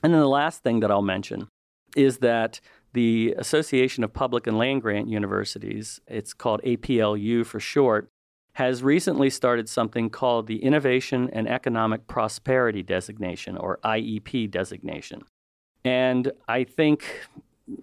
And 0.03 0.13
then 0.13 0.19
the 0.19 0.27
last 0.27 0.63
thing 0.63 0.81
that 0.81 0.91
I'll 0.91 1.01
mention 1.01 1.47
is 1.95 2.17
that 2.19 2.59
the 2.93 3.33
Association 3.37 4.03
of 4.03 4.13
Public 4.13 4.45
and 4.45 4.57
Land 4.57 4.81
Grant 4.81 5.07
Universities, 5.07 5.99
it's 6.07 6.33
called 6.33 6.61
APLU 6.63 7.45
for 7.45 7.59
short, 7.59 8.09
has 8.53 8.83
recently 8.83 9.29
started 9.29 9.67
something 9.67 10.09
called 10.09 10.47
the 10.47 10.63
Innovation 10.63 11.29
and 11.33 11.47
Economic 11.47 12.07
Prosperity 12.07 12.83
Designation, 12.83 13.57
or 13.57 13.79
IEP 13.83 14.49
designation. 14.51 15.23
And 15.83 16.31
I 16.47 16.63
think 16.63 17.03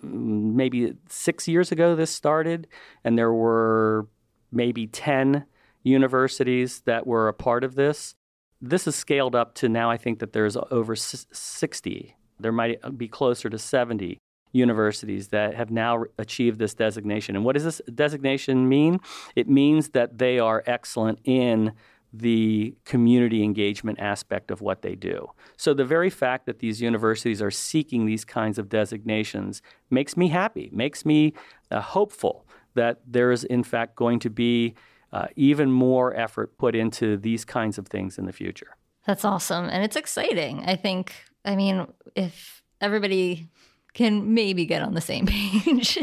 maybe 0.03 0.95
six 1.09 1.49
years 1.49 1.73
ago 1.73 1.97
this 1.97 2.11
started, 2.11 2.69
and 3.05 3.19
there 3.19 3.33
were 3.33 4.07
maybe 4.53 4.87
10 4.87 5.45
universities 5.83 6.83
that 6.83 7.07
were 7.07 7.29
a 7.29 7.35
part 7.35 7.65
of 7.65 7.75
this. 7.75 8.15
This 8.61 8.87
is 8.87 8.95
scaled 8.95 9.35
up 9.35 9.55
to 9.57 9.69
now, 9.69 9.91
I 9.91 9.97
think 9.97 10.19
that 10.21 10.33
there's 10.33 10.57
over 10.71 10.95
60. 10.95 12.17
There 12.39 12.53
might 12.53 12.99
be 12.99 13.09
closer 13.09 13.51
to 13.51 13.59
70 13.59 14.19
universities 14.53 15.29
that 15.29 15.55
have 15.55 15.71
now 15.71 16.05
achieved 16.19 16.59
this 16.59 16.75
designation. 16.75 17.37
And 17.37 17.45
what 17.45 17.55
does 17.55 17.65
this 17.65 17.81
designation 17.95 18.69
mean? 18.69 19.01
It 19.37 19.49
means 19.49 19.91
that 19.91 20.19
they 20.19 20.39
are 20.39 20.63
excellent 20.67 21.21
in 21.25 21.73
the 22.13 22.75
community 22.85 23.45
engagement 23.45 24.01
aspect 24.01 24.51
of 24.51 24.61
what 24.61 24.83
they 24.83 24.97
do. 24.97 25.31
So 25.57 25.75
the 25.75 25.85
very 25.85 26.11
fact 26.11 26.47
that 26.47 26.59
these 26.59 26.83
universities 26.83 27.41
are 27.41 27.53
seeking 27.53 28.07
these 28.07 28.25
kinds 28.25 28.59
of 28.59 28.69
designations 28.69 29.63
makes 29.91 30.17
me 30.17 30.29
happy, 30.29 30.71
makes 30.73 31.05
me 31.05 31.35
uh, 31.71 31.81
hopeful 31.81 32.47
that 32.75 33.01
there 33.07 33.31
is, 33.31 33.45
in 33.45 33.63
fact, 33.63 33.95
going 33.95 34.19
to 34.21 34.31
be 34.31 34.75
uh, 35.13 35.27
even 35.37 35.71
more 35.71 36.15
effort 36.15 36.57
put 36.59 36.75
into 36.75 37.17
these 37.17 37.45
kinds 37.45 37.79
of 37.79 37.87
things 37.87 38.19
in 38.19 38.27
the 38.27 38.33
future. 38.33 38.77
That's 39.07 39.25
awesome. 39.25 39.67
And 39.67 39.85
it's 39.85 39.97
exciting. 39.97 40.65
I 40.67 40.77
think, 40.77 41.13
I 41.45 41.57
mean, 41.57 41.87
if 42.15 42.63
everybody 42.81 43.49
can 43.95 44.35
maybe 44.35 44.67
get 44.67 44.83
on 44.83 44.95
the 44.95 45.01
same 45.01 45.27
page, 45.65 45.99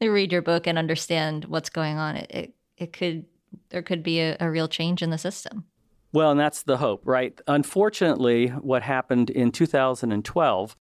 read 0.00 0.32
your 0.32 0.42
book 0.42 0.66
and 0.66 0.78
understand 0.78 1.46
what's 1.46 1.70
going 1.70 1.96
on, 1.96 2.16
it, 2.16 2.30
it, 2.30 2.54
it 2.76 2.92
could, 2.92 3.24
there 3.70 3.82
could 3.82 4.02
be 4.02 4.20
a, 4.20 4.36
a 4.40 4.50
real 4.50 4.68
change 4.68 5.02
in 5.02 5.10
the 5.10 5.18
system. 5.18 5.64
Well, 6.12 6.30
and 6.30 6.38
that's 6.38 6.62
the 6.62 6.76
hope, 6.76 7.02
right? 7.04 7.38
Unfortunately, 7.48 8.48
what 8.48 8.82
happened 8.82 9.30
in 9.30 9.50
2012 9.50 10.76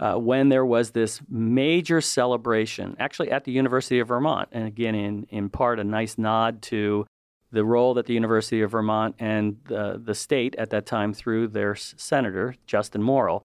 uh, 0.00 0.14
when 0.16 0.48
there 0.48 0.66
was 0.66 0.90
this 0.90 1.20
major 1.28 2.00
celebration, 2.00 2.96
actually 2.98 3.30
at 3.30 3.44
the 3.44 3.52
University 3.52 4.00
of 4.00 4.08
Vermont, 4.08 4.48
and 4.52 4.66
again, 4.66 4.94
in, 4.94 5.24
in 5.30 5.48
part, 5.48 5.78
a 5.78 5.84
nice 5.84 6.18
nod 6.18 6.62
to 6.62 7.06
the 7.52 7.64
role 7.64 7.94
that 7.94 8.06
the 8.06 8.14
University 8.14 8.60
of 8.60 8.72
Vermont 8.72 9.14
and 9.18 9.56
the, 9.68 10.00
the 10.02 10.14
state 10.14 10.56
at 10.56 10.70
that 10.70 10.86
time, 10.86 11.14
through 11.14 11.48
their 11.48 11.76
senator, 11.76 12.56
Justin 12.66 13.02
Morrill, 13.02 13.42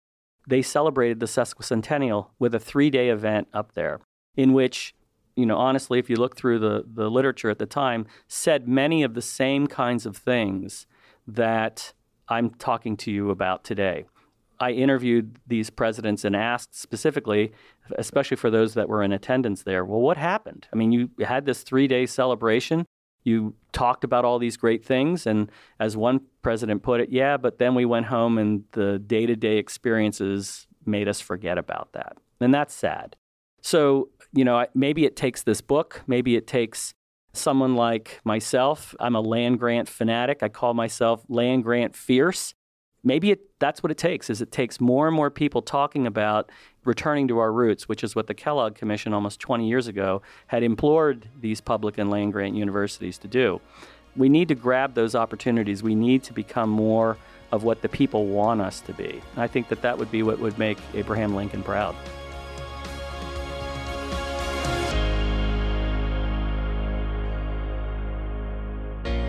they 0.50 0.62
celebrated 0.62 1.20
the 1.20 1.26
sesquicentennial 1.26 2.28
with 2.40 2.54
a 2.54 2.60
three 2.60 2.90
day 2.90 3.10
event 3.10 3.48
up 3.54 3.74
there 3.74 4.00
in 4.36 4.54
which 4.54 4.94
you 5.36 5.46
know, 5.46 5.58
honestly, 5.58 6.00
if 6.00 6.10
you 6.10 6.18
look 6.18 6.36
through 6.36 6.60
the, 6.60 6.84
the 6.86 7.10
literature 7.10 7.50
at 7.50 7.60
the 7.60 7.66
time, 7.66 8.06
said 8.28 8.68
many 8.68 9.04
of 9.04 9.14
the 9.14 9.22
same 9.22 9.68
kinds 9.68 10.06
of 10.06 10.18
things 10.18 10.86
that 11.26 11.94
I'm 12.28 12.50
talking 12.50 12.98
to 12.98 13.12
you 13.12 13.30
about 13.30 13.64
today 13.64 14.04
I 14.60 14.72
interviewed 14.72 15.40
these 15.48 15.70
presidents 15.70 16.26
and 16.26 16.36
asked 16.36 16.78
specifically, 16.78 17.54
especially 17.98 18.38
for 18.38 18.50
those 18.50 18.74
that 18.74 18.90
were 18.90 19.02
in 19.02 19.14
attendance 19.14 19.64
there, 19.64 19.86
well, 19.86 20.02
what 20.02 20.18
happened? 20.18 20.68
I 20.74 20.76
mean, 20.76 20.92
you 20.92 21.10
had 21.26 21.46
this 21.46 21.64
three 21.64 21.88
day 21.88 22.06
celebration. 22.06 22.86
You 23.24 23.56
talked 23.72 24.04
about 24.04 24.26
all 24.26 24.40
these 24.40 24.58
great 24.58 24.84
things. 24.84 25.28
And 25.28 25.52
as 25.80 25.96
one 25.98 26.22
president 26.42 26.84
put 26.84 27.02
it, 27.02 27.10
yeah, 27.12 27.38
but 27.38 27.60
then 27.60 27.76
we 27.76 27.86
went 27.86 28.08
home 28.08 28.38
and 28.38 28.64
the 28.72 29.00
day 29.00 29.26
to 29.26 29.36
day 29.36 29.58
experiences 29.58 30.68
made 30.86 31.08
us 31.08 31.20
forget 31.20 31.58
about 31.58 31.94
that. 31.94 32.18
And 32.40 32.54
that's 32.54 32.74
sad. 32.74 33.16
So, 33.62 34.10
you 34.32 34.46
know, 34.46 34.66
maybe 34.74 35.06
it 35.06 35.16
takes 35.16 35.44
this 35.44 35.62
book, 35.62 36.02
maybe 36.08 36.36
it 36.36 36.48
takes 36.48 36.94
someone 37.34 37.76
like 37.76 38.20
myself. 38.24 38.96
I'm 39.00 39.16
a 39.16 39.22
land 39.22 39.60
grant 39.60 39.88
fanatic. 39.88 40.42
I 40.42 40.50
call 40.50 40.74
myself 40.74 41.24
land 41.30 41.64
grant 41.64 41.96
fierce 41.96 42.54
maybe 43.04 43.32
it, 43.32 43.60
that's 43.60 43.82
what 43.82 43.92
it 43.92 43.98
takes 43.98 44.30
is 44.30 44.42
it 44.42 44.52
takes 44.52 44.80
more 44.80 45.08
and 45.08 45.16
more 45.16 45.30
people 45.30 45.62
talking 45.62 46.06
about 46.06 46.50
returning 46.86 47.28
to 47.28 47.40
our 47.40 47.52
roots 47.52 47.88
which 47.88 48.04
is 48.04 48.16
what 48.16 48.28
the 48.28 48.34
kellogg 48.34 48.76
commission 48.76 49.14
almost 49.14 49.40
20 49.40 49.68
years 49.68 49.88
ago 49.88 50.22
had 50.48 50.64
implored 50.64 51.28
these 51.40 51.62
public 51.62 51.98
and 51.98 52.10
land 52.10 52.34
grant 52.34 52.56
universities 52.56 53.18
to 53.18 53.28
do. 53.28 53.62
We 54.16 54.28
need 54.28 54.48
to 54.48 54.56
grab 54.56 54.96
those 54.96 55.16
opportunities. 55.16 55.84
We 55.84 55.96
need 55.96 56.24
to 56.24 56.34
become 56.34 56.70
more 56.70 57.18
of 57.52 57.64
what 57.64 57.82
the 57.82 57.90
people 57.90 58.26
want 58.26 58.62
us 58.62 58.82
to 58.82 58.94
be. 58.94 59.22
I 59.38 59.48
think 59.48 59.70
that 59.70 59.82
that 59.82 59.98
would 59.98 60.12
be 60.12 60.24
what 60.24 60.40
would 60.40 60.58
make 60.58 60.78
abraham 60.94 61.36
lincoln 61.36 61.64
proud 61.64 61.96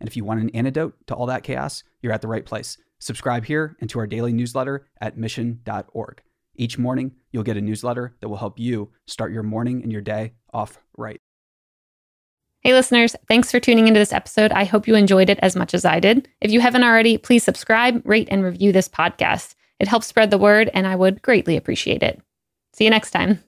and 0.00 0.08
if 0.08 0.16
you 0.16 0.24
want 0.24 0.40
an 0.40 0.50
antidote 0.50 0.94
to 1.06 1.14
all 1.14 1.26
that 1.26 1.42
chaos, 1.42 1.82
you're 2.02 2.12
at 2.12 2.22
the 2.22 2.28
right 2.28 2.44
place. 2.44 2.78
Subscribe 2.98 3.44
here 3.44 3.76
and 3.80 3.90
to 3.90 3.98
our 3.98 4.06
daily 4.06 4.32
newsletter 4.32 4.86
at 5.00 5.18
mission.org. 5.18 6.22
Each 6.54 6.78
morning, 6.78 7.12
you'll 7.30 7.42
get 7.42 7.56
a 7.56 7.60
newsletter 7.60 8.16
that 8.20 8.28
will 8.28 8.38
help 8.38 8.58
you 8.58 8.90
start 9.06 9.32
your 9.32 9.42
morning 9.42 9.82
and 9.82 9.92
your 9.92 10.00
day 10.00 10.32
off 10.52 10.78
right. 10.96 11.20
Hey, 12.62 12.72
listeners, 12.72 13.14
thanks 13.28 13.50
for 13.50 13.60
tuning 13.60 13.86
into 13.86 14.00
this 14.00 14.12
episode. 14.12 14.50
I 14.52 14.64
hope 14.64 14.88
you 14.88 14.96
enjoyed 14.96 15.30
it 15.30 15.38
as 15.40 15.54
much 15.54 15.74
as 15.74 15.84
I 15.84 16.00
did. 16.00 16.28
If 16.40 16.50
you 16.50 16.60
haven't 16.60 16.82
already, 16.82 17.18
please 17.18 17.44
subscribe, 17.44 18.02
rate, 18.04 18.28
and 18.30 18.42
review 18.42 18.72
this 18.72 18.88
podcast. 18.88 19.54
It 19.78 19.88
helps 19.88 20.06
spread 20.06 20.30
the 20.30 20.38
word, 20.38 20.70
and 20.74 20.86
I 20.86 20.96
would 20.96 21.22
greatly 21.22 21.56
appreciate 21.56 22.02
it. 22.02 22.20
See 22.72 22.84
you 22.84 22.90
next 22.90 23.12
time. 23.12 23.44